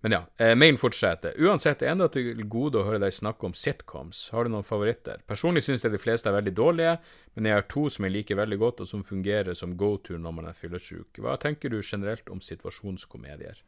men 0.06 0.12
ja, 0.12 0.28
eh, 0.38 0.56
mailen 0.56 0.78
fortsetter. 0.78 1.34
Uansett, 1.42 1.80
det 1.82 1.88
er 1.88 1.96
enda 1.96 2.06
til 2.14 2.44
gode 2.46 2.78
å 2.78 2.84
høre 2.86 3.00
deg 3.02 3.14
snakke 3.16 3.48
om 3.48 3.56
sitcoms. 3.58 4.20
Har 4.30 4.46
du 4.46 4.52
noen 4.54 4.68
favoritter? 4.68 5.24
Personlig 5.26 5.64
syns 5.66 5.82
jeg 5.82 5.96
de 5.96 5.98
fleste 5.98 6.30
er 6.30 6.36
veldig 6.36 6.54
dårlige, 6.54 6.92
men 7.34 7.48
jeg 7.50 7.58
har 7.58 7.66
to 7.74 7.88
som 7.90 8.06
jeg 8.06 8.14
liker 8.14 8.38
veldig 8.38 8.60
godt, 8.62 8.84
og 8.86 8.92
som 8.92 9.02
fungerer 9.08 9.58
som 9.58 9.74
go-to 9.74 10.20
når 10.22 10.36
man 10.38 10.52
er 10.52 10.60
fyllesyk. 10.60 11.18
Hva 11.26 11.40
tenker 11.42 11.74
du 11.74 11.80
generelt 11.82 12.30
om 12.30 12.38
situasjonskomedier? 12.38 13.64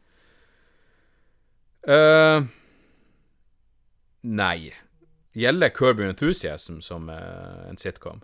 Uh, 1.89 2.45
nei. 4.21 4.69
Gjelder 5.33 5.73
Kirby 5.73 6.05
Enthusiasm 6.05 6.83
som 6.85 7.09
uh, 7.09 7.65
en 7.65 7.81
sitcom? 7.81 8.21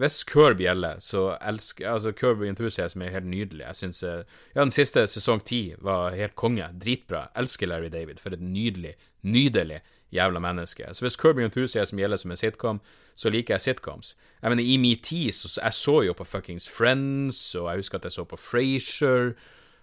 Hvis 0.00 0.22
Curb 0.24 0.62
gjelder, 0.62 0.96
så 1.04 1.34
elsker 1.44 1.90
Altså, 1.90 2.12
Curb 2.16 2.40
Enthusiasm 2.42 3.02
er 3.02 3.12
helt 3.12 3.28
nydelig. 3.28 3.66
Jeg 3.66 3.76
syns 3.76 4.02
eh, 4.02 4.22
Ja, 4.54 4.62
den 4.62 4.72
siste 4.72 5.04
sesong 5.06 5.42
ti 5.44 5.74
var 5.78 6.16
helt 6.16 6.34
konge. 6.40 6.70
Dritbra. 6.80 7.26
Elsker 7.36 7.68
Larry 7.68 7.90
David. 7.92 8.20
For 8.22 8.32
et 8.32 8.40
nydelig, 8.40 8.94
nydelig 9.22 9.82
jævla 10.12 10.40
menneske. 10.40 10.88
Så 10.94 11.04
hvis 11.04 11.18
Curb 11.20 11.38
Enthusiasm 11.38 12.00
gjelder 12.00 12.16
som 12.16 12.30
en 12.30 12.40
sitcom, 12.40 12.80
så 13.14 13.28
liker 13.28 13.54
jeg 13.54 13.60
sitcoms. 13.60 14.16
Jeg 14.42 14.50
mener, 14.50 14.64
i 14.64 14.76
min 14.76 15.02
tid 15.02 15.32
så 15.32 15.60
Jeg 15.62 15.72
så 15.74 16.02
jo 16.02 16.12
på 16.12 16.24
fuckings 16.24 16.70
Friends, 16.70 17.54
og 17.54 17.68
jeg 17.68 17.76
husker 17.76 17.98
at 17.98 18.04
jeg 18.04 18.12
så 18.12 18.24
på 18.24 18.36
Frasier. 18.36 19.34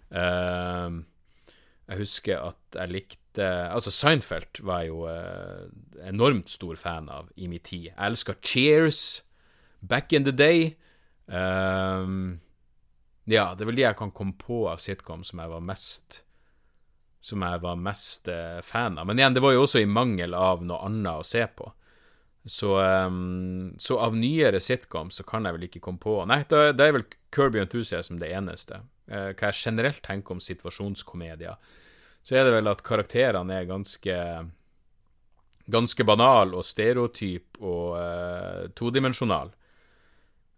Uh, 0.10 1.04
jeg 1.88 1.98
husker 1.98 2.40
at 2.40 2.76
jeg 2.76 2.90
likte 2.90 3.44
Altså, 3.44 3.92
Seinfeld 3.92 4.64
var 4.66 4.80
jeg 4.80 4.88
jo 4.88 5.06
uh, 5.06 5.70
enormt 6.08 6.50
stor 6.50 6.76
fan 6.76 7.10
av 7.10 7.30
i 7.36 7.48
min 7.48 7.60
tid. 7.60 7.84
Jeg 7.84 8.06
elsker 8.10 8.34
Cheers 8.42 9.27
back 9.80 10.14
in 10.14 10.24
the 10.24 10.32
day. 10.32 10.78
Um, 11.26 12.40
ja, 13.26 13.52
det 13.56 13.64
er 13.64 13.70
vel 13.72 13.80
de 13.80 13.84
jeg 13.84 13.98
kan 14.00 14.14
komme 14.16 14.38
på 14.40 14.64
av 14.72 14.80
sitcom 14.80 15.26
som 15.28 15.42
jeg 15.44 15.52
var 15.52 15.64
mest 15.68 16.22
Som 17.20 17.42
jeg 17.44 17.60
var 17.60 17.76
mest 17.76 18.30
uh, 18.32 18.62
fan 18.64 18.96
av. 18.98 19.08
Men 19.10 19.20
igjen, 19.20 19.36
det 19.36 19.44
var 19.44 19.56
jo 19.56 19.66
også 19.66 19.82
i 19.84 19.90
mangel 19.90 20.36
av 20.38 20.64
noe 20.64 20.80
annet 20.88 21.20
å 21.20 21.26
se 21.28 21.44
på. 21.48 21.68
Så, 22.48 22.78
um, 22.80 23.74
så 23.80 23.98
av 24.00 24.16
nyere 24.16 24.62
sitcom 24.64 25.10
så 25.12 25.26
kan 25.28 25.44
jeg 25.44 25.58
vel 25.58 25.66
ikke 25.68 25.82
komme 25.84 26.00
på 26.00 26.22
Nei, 26.30 26.46
det, 26.48 26.78
det 26.80 26.86
er 26.86 26.96
vel 26.96 27.04
Kirby 27.36 27.60
Enthusiasm 27.60 28.22
det 28.22 28.32
eneste. 28.32 28.80
Uh, 29.12 29.34
hva 29.34 29.50
jeg 29.50 29.60
generelt 29.66 30.00
tenker 30.06 30.38
om 30.38 30.44
situasjonskomedier, 30.44 31.60
så 32.24 32.38
er 32.38 32.48
det 32.48 32.56
vel 32.56 32.72
at 32.72 32.86
karakterene 32.88 33.60
er 33.60 33.68
ganske 33.68 34.16
ganske 35.68 36.04
banal 36.08 36.56
og 36.56 36.66
stereotyp 36.66 37.60
og 37.60 37.98
uh, 38.00 38.68
todimensjonal. 38.76 39.52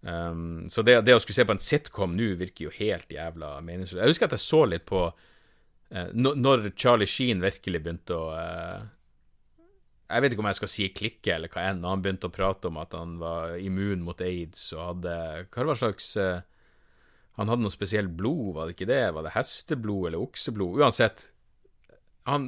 Um, 0.02 0.70
så 0.72 0.84
det, 0.88 1.02
det, 1.04 1.16
å 1.16 1.20
skulle 1.20 1.36
se 1.36 1.44
på 1.48 1.52
en 1.52 1.60
sitcom 1.60 2.14
nå 2.16 2.30
virker 2.40 2.70
jo 2.70 2.76
helt 2.78 3.10
jævla 3.12 3.58
meningsløst. 3.66 4.00
Jeg 4.00 4.14
husker 4.14 4.30
at 4.30 4.38
jeg 4.38 4.46
så 4.46 4.62
litt 4.70 4.86
på 4.88 5.02
uh, 5.12 6.08
Når 6.16 6.70
Charlie 6.80 7.10
Sheen 7.10 7.44
virkelig 7.44 7.82
begynte 7.84 8.16
å 8.16 8.30
uh, 8.32 8.86
Jeg 10.08 10.24
vet 10.24 10.36
ikke 10.36 10.46
om 10.46 10.50
jeg 10.52 10.60
skal 10.62 10.72
si 10.72 10.88
klikke 10.96 11.34
eller 11.36 11.52
hva 11.52 11.66
enn. 11.68 11.84
Han 11.84 12.06
begynte 12.06 12.32
å 12.32 12.36
prate 12.36 12.72
om 12.72 12.80
at 12.80 12.96
han 12.96 13.18
var 13.20 13.58
immun 13.60 14.06
mot 14.08 14.24
aids 14.24 14.70
og 14.78 14.86
hadde 14.86 15.18
Hva 15.52 15.68
var 15.74 15.82
slags 15.84 16.14
uh, 16.16 16.40
Han 17.42 17.52
hadde 17.52 17.68
noe 17.68 17.76
spesielt 17.76 18.16
blod, 18.16 18.56
var 18.56 18.70
det 18.70 18.78
ikke 18.78 18.92
det? 18.94 19.04
Var 19.18 19.28
det 19.28 19.36
hesteblod 19.36 20.08
eller 20.08 20.24
okseblod? 20.24 20.80
Uansett. 20.80 21.28
Han 22.30 22.48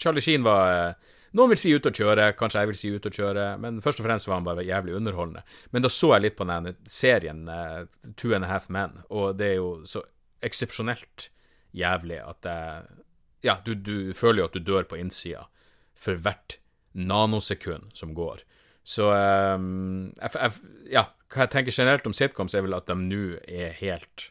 Charlie 0.00 0.24
Sheen 0.24 0.44
var 0.44 0.96
noen 1.36 1.52
vil 1.52 1.60
si 1.60 1.72
ut 1.76 1.86
og 1.88 1.96
kjøre, 1.96 2.30
kanskje 2.38 2.62
jeg 2.62 2.70
vil 2.70 2.78
si 2.80 2.90
ut 2.94 3.06
og 3.08 3.16
kjøre, 3.18 3.46
men 3.62 3.80
først 3.84 4.00
og 4.00 4.06
fremst 4.08 4.28
var 4.28 4.38
han 4.38 4.46
bare 4.46 4.64
jævlig 4.66 4.96
underholdende. 4.96 5.44
Men 5.74 5.84
da 5.84 5.90
så 5.92 6.14
jeg 6.14 6.24
litt 6.24 6.38
på 6.38 6.46
den 6.48 6.70
serien 6.88 7.46
uh, 7.50 7.84
Two 8.16 8.34
and 8.36 8.46
a 8.46 8.50
Half 8.50 8.70
Men, 8.72 9.02
og 9.12 9.36
det 9.40 9.52
er 9.52 9.58
jo 9.58 9.70
så 9.88 10.02
eksepsjonelt 10.44 11.30
jævlig 11.76 12.22
at 12.24 12.48
jeg 12.50 12.94
Ja, 13.44 13.60
du, 13.62 13.74
du, 13.74 14.12
føler 14.16 14.40
jo 14.40 14.46
at 14.48 14.56
du 14.56 14.64
dør 14.64 14.86
på 14.88 14.96
innsida 14.98 15.44
for 15.94 16.18
hvert 16.18 16.56
nanosekund 16.96 17.92
som 17.94 18.14
går. 18.16 18.40
Så 18.82 19.10
um, 19.12 20.08
jeg, 20.16 20.32
jeg, 20.34 20.72
Ja, 20.90 21.04
hva 21.30 21.44
jeg 21.44 21.52
tenker 21.52 21.74
generelt 21.74 22.08
om 22.08 22.14
sitcoms, 22.16 22.54
er 22.54 22.64
vel 22.64 22.74
at 22.74 22.88
de 22.88 22.96
nå 22.96 23.24
er 23.46 23.76
helt 23.82 24.30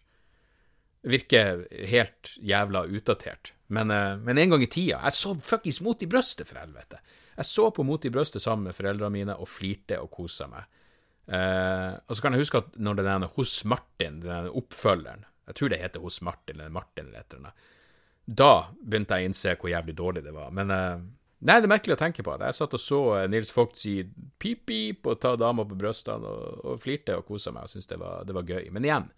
Virker 1.05 1.67
helt 1.85 2.33
jævla 2.41 2.87
utdatert. 2.89 3.53
Men, 3.73 3.91
uh, 3.91 4.13
men, 4.21 4.37
en 4.37 4.51
gang 4.53 4.61
i 4.61 4.67
tida 4.69 4.99
Jeg 5.01 5.15
så 5.17 5.31
fuckings 5.41 5.79
Mot 5.81 6.03
i 6.05 6.07
brøstet, 6.09 6.45
for 6.45 6.61
helvete. 6.61 6.99
Jeg 7.35 7.49
så 7.49 7.69
på 7.73 7.83
Mot 7.83 8.05
i 8.05 8.11
brøstet 8.13 8.43
sammen 8.43 8.69
med 8.69 8.77
foreldrene 8.77 9.13
mine 9.13 9.37
og 9.41 9.49
flirte 9.49 9.97
og 10.01 10.11
kosa 10.13 10.47
meg. 10.51 10.69
Eh, 11.25 11.93
og 12.05 12.13
så 12.13 12.21
kan 12.21 12.35
jeg 12.35 12.43
huske 12.43 12.59
at 12.61 12.75
når 12.77 12.99
det 12.99 13.05
er 13.09 13.23
Hos 13.33 13.53
Martin, 13.65 14.19
den 14.21 14.49
oppfølgeren 14.53 15.23
Jeg 15.47 15.55
tror 15.57 15.69
det 15.71 15.79
heter 15.81 16.03
Hos 16.03 16.19
Martin 16.21 16.59
eller 16.59 16.69
Martin 16.69 17.07
eller 17.07 17.19
et 17.19 17.33
eller 17.33 17.47
annet. 17.47 17.71
Da 18.25 18.51
begynte 18.81 19.17
jeg 19.17 19.25
å 19.25 19.29
innse 19.29 19.55
hvor 19.61 19.69
jævlig 19.69 19.95
dårlig 19.97 20.23
det 20.25 20.33
var. 20.33 20.53
Men 20.53 20.73
eh, 20.73 21.05
Nei, 21.45 21.59
det 21.59 21.67
er 21.67 21.73
merkelig 21.75 21.93
å 21.93 21.99
tenke 21.99 22.23
på. 22.25 22.33
Jeg 22.41 22.57
satt 22.57 22.73
og 22.73 22.81
så 22.81 22.99
Nils 23.29 23.51
Vogt 23.53 23.77
si 23.77 23.99
pip-pip 24.41 25.05
og 25.11 25.19
ta 25.21 25.35
dama 25.37 25.65
på 25.67 25.75
brystene 25.77 26.25
og, 26.25 26.61
og 26.71 26.79
flirte 26.81 27.17
og 27.19 27.27
kosa 27.27 27.51
meg 27.53 27.67
og 27.67 27.73
syntes 27.73 27.89
det, 27.91 27.99
det, 27.99 28.33
var 28.33 28.47
gøy. 28.49 28.71
Men 28.73 28.87
igjen, 28.87 29.09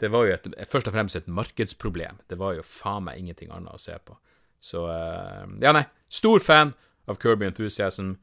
det 0.00 0.10
var 0.12 0.26
jo 0.26 0.34
et, 0.34 0.48
først 0.68 0.88
og 0.88 0.94
fremst 0.94 1.18
et 1.18 1.28
markedsproblem. 1.28 2.22
Det 2.30 2.38
var 2.40 2.56
jo 2.56 2.64
faen 2.66 3.06
meg 3.08 3.20
ingenting 3.20 3.52
annet 3.52 3.76
å 3.76 3.80
se 3.80 3.96
på. 4.04 4.16
Så 4.60 4.84
uh, 4.88 5.44
Ja, 5.62 5.74
nei. 5.76 5.86
Stor 6.10 6.42
fan 6.44 6.74
av 7.08 7.20
Kirby 7.22 7.48
Enthusiasm. 7.48 8.16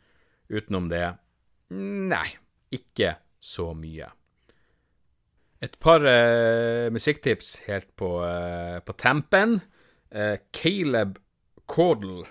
Utenom 0.50 0.90
det 0.92 1.06
Nei, 1.74 2.28
ikke 2.72 3.18
så 3.44 3.74
mye. 3.76 4.08
Et 5.62 5.74
par 5.82 6.06
uh, 6.06 6.88
musikktips 6.94 7.58
helt 7.68 7.90
på, 8.00 8.12
uh, 8.24 8.80
på 8.86 8.96
tampen. 8.98 9.60
Caleb 10.56 11.18
Caudle 11.68 12.24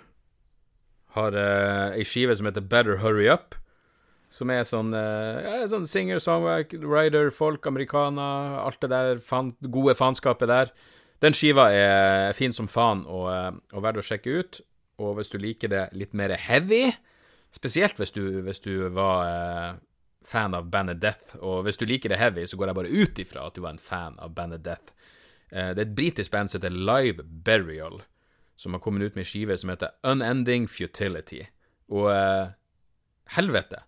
har 1.17 1.37
uh, 1.37 1.93
ei 1.93 2.07
skive 2.09 2.37
som 2.39 2.49
heter 2.49 2.65
Better 2.65 3.03
Hurry 3.03 3.29
Up 3.29 3.55
som 4.33 4.51
er 4.51 4.67
sånn, 4.69 4.93
uh, 4.95 5.39
ja, 5.45 5.63
sånn 5.71 5.87
singer, 5.89 6.21
songwriter, 6.23 7.31
folk, 7.35 7.67
amerikaner, 7.71 8.61
alt 8.61 8.81
det 8.83 8.91
der 8.93 9.23
fan, 9.23 9.55
gode 9.71 9.95
faenskapet 9.99 10.51
der. 10.51 10.75
Den 11.25 11.37
skiva 11.37 11.71
er 11.73 12.35
fin 12.37 12.53
som 12.53 12.69
faen 12.69 13.05
og, 13.09 13.27
eh, 13.33 13.53
og 13.73 13.85
verdt 13.85 14.03
å 14.03 14.05
sjekke 14.05 14.41
ut. 14.41 14.61
Og 15.01 15.17
hvis 15.17 15.33
du 15.33 15.39
liker 15.41 15.73
det 15.73 15.85
litt 15.97 16.13
mer 16.17 16.35
heavy, 16.41 16.91
spesielt 17.55 17.97
hvis 18.01 18.13
du, 18.13 18.43
hvis 18.45 18.61
du 18.65 18.89
var 18.93 19.31
eh, 19.31 19.71
fan 20.27 20.57
av 20.57 20.69
Bandet 20.73 21.01
Death, 21.01 21.39
og 21.41 21.65
hvis 21.65 21.81
du 21.81 21.87
liker 21.89 22.13
det 22.13 22.21
heavy, 22.21 22.45
så 22.49 22.59
går 22.59 22.71
jeg 22.73 22.79
bare 22.81 22.93
ut 22.93 23.23
ifra 23.23 23.47
at 23.49 23.57
du 23.57 23.63
var 23.65 23.77
en 23.77 23.81
fan 23.81 24.21
av 24.21 24.35
Bandet 24.37 24.65
Death. 24.67 24.93
Eh, 25.51 25.73
det 25.73 25.81
er 25.81 25.87
et 25.89 25.97
britisk 25.97 26.35
band 26.35 26.53
som 26.53 26.61
heter 26.61 26.77
Live 26.77 27.25
Burial, 27.25 28.03
som 28.61 28.77
har 28.77 28.85
kommet 28.85 29.05
ut 29.05 29.17
med 29.17 29.25
en 29.25 29.31
skive 29.31 29.57
som 29.57 29.73
heter 29.73 29.97
Unending 30.05 30.69
Futility. 30.69 31.45
Og 31.93 32.09
helvete, 33.37 33.85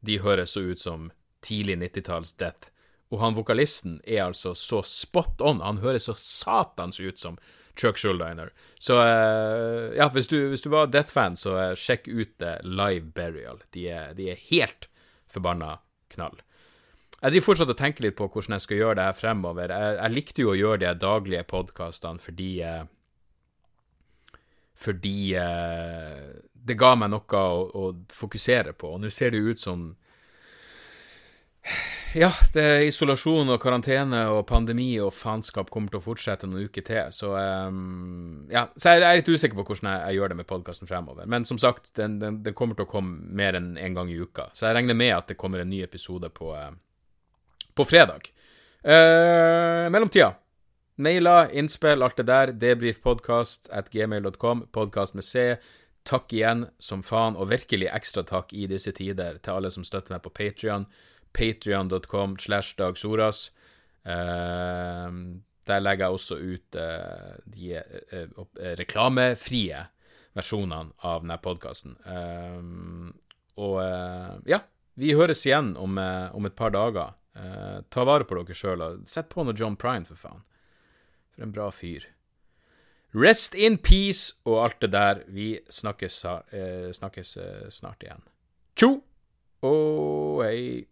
de 0.00 0.18
høres 0.22 0.54
så 0.54 0.62
ut 0.62 0.80
som 0.80 1.10
tidlig 1.44 1.78
90-talls 1.82 2.34
Death. 2.38 2.70
Og 3.08 3.22
han 3.22 3.36
vokalisten 3.36 4.00
er 4.04 4.26
altså 4.26 4.52
så 4.58 4.82
spot 4.84 5.40
on. 5.40 5.62
Han 5.64 5.80
høres 5.84 6.08
så 6.10 6.14
satans 6.18 7.00
ut 7.00 7.18
som 7.20 7.38
Chuck 7.78 7.96
Schuldiner. 8.00 8.50
Så 8.78 8.98
uh, 8.98 9.94
ja, 9.96 10.08
hvis 10.12 10.28
du, 10.28 10.36
hvis 10.50 10.64
du 10.64 10.70
var 10.74 10.90
Death-fan, 10.92 11.38
så 11.38 11.54
uh, 11.56 11.78
sjekk 11.78 12.10
ut 12.10 12.44
uh, 12.44 12.58
Live 12.66 13.14
Burial. 13.16 13.62
De 13.72 13.86
er, 13.88 14.12
de 14.18 14.28
er 14.32 14.44
helt 14.50 14.90
forbanna 15.30 15.78
knall. 16.12 16.36
Jeg 17.18 17.34
driver 17.34 17.48
fortsatt 17.48 17.72
og 17.72 17.80
tenker 17.80 18.04
litt 18.04 18.18
på 18.18 18.28
hvordan 18.28 18.58
jeg 18.58 18.66
skal 18.66 18.82
gjøre 18.82 18.98
det 18.98 19.08
her 19.08 19.16
fremover. 19.18 19.72
Jeg, 19.74 19.96
jeg 19.98 20.14
likte 20.14 20.44
jo 20.44 20.52
å 20.52 20.58
gjøre 20.58 20.82
de 20.84 20.92
daglige 21.02 21.48
podkastene 21.48 22.22
fordi 22.22 22.52
Fordi 24.78 25.34
det 26.68 26.78
ga 26.78 26.94
meg 26.98 27.12
noe 27.12 27.40
å, 27.40 27.64
å 27.66 27.88
fokusere 28.12 28.74
på. 28.78 28.94
Og 28.94 29.02
nå 29.02 29.10
ser 29.14 29.32
det 29.32 29.42
jo 29.42 29.54
ut 29.54 29.62
som 29.62 29.88
ja, 32.16 32.30
det 32.54 32.62
er 32.64 32.86
isolasjon 32.88 33.50
og 33.52 33.58
karantene 33.60 34.22
og 34.32 34.46
pandemi 34.48 34.94
og 35.04 35.10
faenskap 35.12 35.68
kommer 35.68 35.92
til 35.92 36.00
å 36.00 36.04
fortsette 36.06 36.48
noen 36.48 36.70
uker 36.70 36.84
til, 36.86 37.10
så 37.12 37.34
um, 37.68 38.46
Ja, 38.48 38.64
så 38.72 38.94
jeg 38.94 39.04
er 39.04 39.20
litt 39.20 39.28
usikker 39.28 39.58
på 39.58 39.66
hvordan 39.68 39.90
jeg, 39.90 40.06
jeg 40.06 40.16
gjør 40.16 40.32
det 40.32 40.38
med 40.38 40.48
podkasten 40.48 40.88
fremover. 40.88 41.28
Men 41.28 41.44
som 41.44 41.60
sagt, 41.60 41.90
den, 42.00 42.16
den, 42.22 42.40
den, 42.46 42.56
kommer 42.56 42.78
til 42.78 42.88
å 42.88 42.92
komme 42.94 43.20
mer 43.28 43.58
enn 43.58 43.74
én 43.76 43.90
en 43.90 44.00
gang 44.00 44.12
i 44.12 44.16
uka, 44.16 44.48
så 44.56 44.70
jeg 44.70 44.78
regner 44.78 44.96
med 44.96 45.12
at 45.18 45.28
det 45.28 45.36
kommer 45.36 45.60
en 45.60 45.68
ny 45.68 45.82
episode 45.84 46.32
på, 46.32 46.54
uh, 46.56 46.72
på 47.76 47.88
fredag. 47.88 48.30
Uh, 48.80 49.90
mellomtida 49.92 50.32
Mailer, 50.98 51.52
innspill, 51.54 52.02
alt 52.02 52.16
det 52.18 52.26
der. 52.26 52.50
Debrifpodkast 52.58 53.68
at 53.70 53.92
gmail.com. 53.92 54.64
Podkast 54.74 55.14
med 55.14 55.24
C. 55.24 55.52
Takk 56.08 56.32
igjen 56.32 56.64
som 56.80 57.02
faen, 57.04 57.36
og 57.36 57.50
virkelig 57.50 57.90
ekstra 57.92 58.22
takk 58.24 58.54
i 58.56 58.64
disse 58.70 58.94
tider 58.96 59.36
til 59.44 59.58
alle 59.58 59.70
som 59.74 59.84
støtter 59.84 60.14
meg 60.14 60.22
på 60.24 60.32
Patrion. 60.32 60.86
Patrion.com 61.36 62.38
slash 62.40 62.78
dagsoras. 62.78 63.50
Eh, 64.08 65.18
der 65.68 65.84
legger 65.84 66.06
jeg 66.06 66.16
også 66.16 66.38
ut 66.40 66.80
eh, 66.80 67.36
de 67.52 67.74
eh, 67.76 68.74
reklamefrie 68.80 69.84
versjonene 70.38 70.96
av 71.04 71.24
denne 71.24 71.36
podkasten. 71.42 71.96
og 73.58 73.78
ja, 74.46 74.60
vi 74.94 75.16
høres 75.18 75.42
igjen 75.46 75.72
om, 75.76 75.98
om 75.98 76.46
et 76.46 76.54
par 76.54 76.70
dager. 76.70 77.16
ta 77.90 78.04
vare 78.04 78.24
på 78.24 78.38
dere 78.38 78.54
sjøl, 78.54 78.84
og 78.84 79.08
sett 79.08 79.28
på 79.32 79.42
noe 79.42 79.56
John 79.58 79.74
Prine, 79.76 80.06
for 80.06 80.14
faen. 80.14 80.44
For 81.34 81.42
en 81.42 81.52
bra 81.52 81.72
fyr. 81.74 82.06
Rest 83.14 83.54
in 83.54 83.78
peace 83.78 84.34
og 84.44 84.64
alt 84.64 84.82
det 84.82 84.92
der. 84.92 85.22
Vi 85.28 85.58
snakkes, 85.70 86.24
eh, 86.24 86.92
snakkes 86.92 87.36
eh, 87.36 87.68
snart 87.70 88.02
igjen. 88.02 88.22
Tjo 88.76 89.02
og 89.62 90.44
hei. 90.44 90.84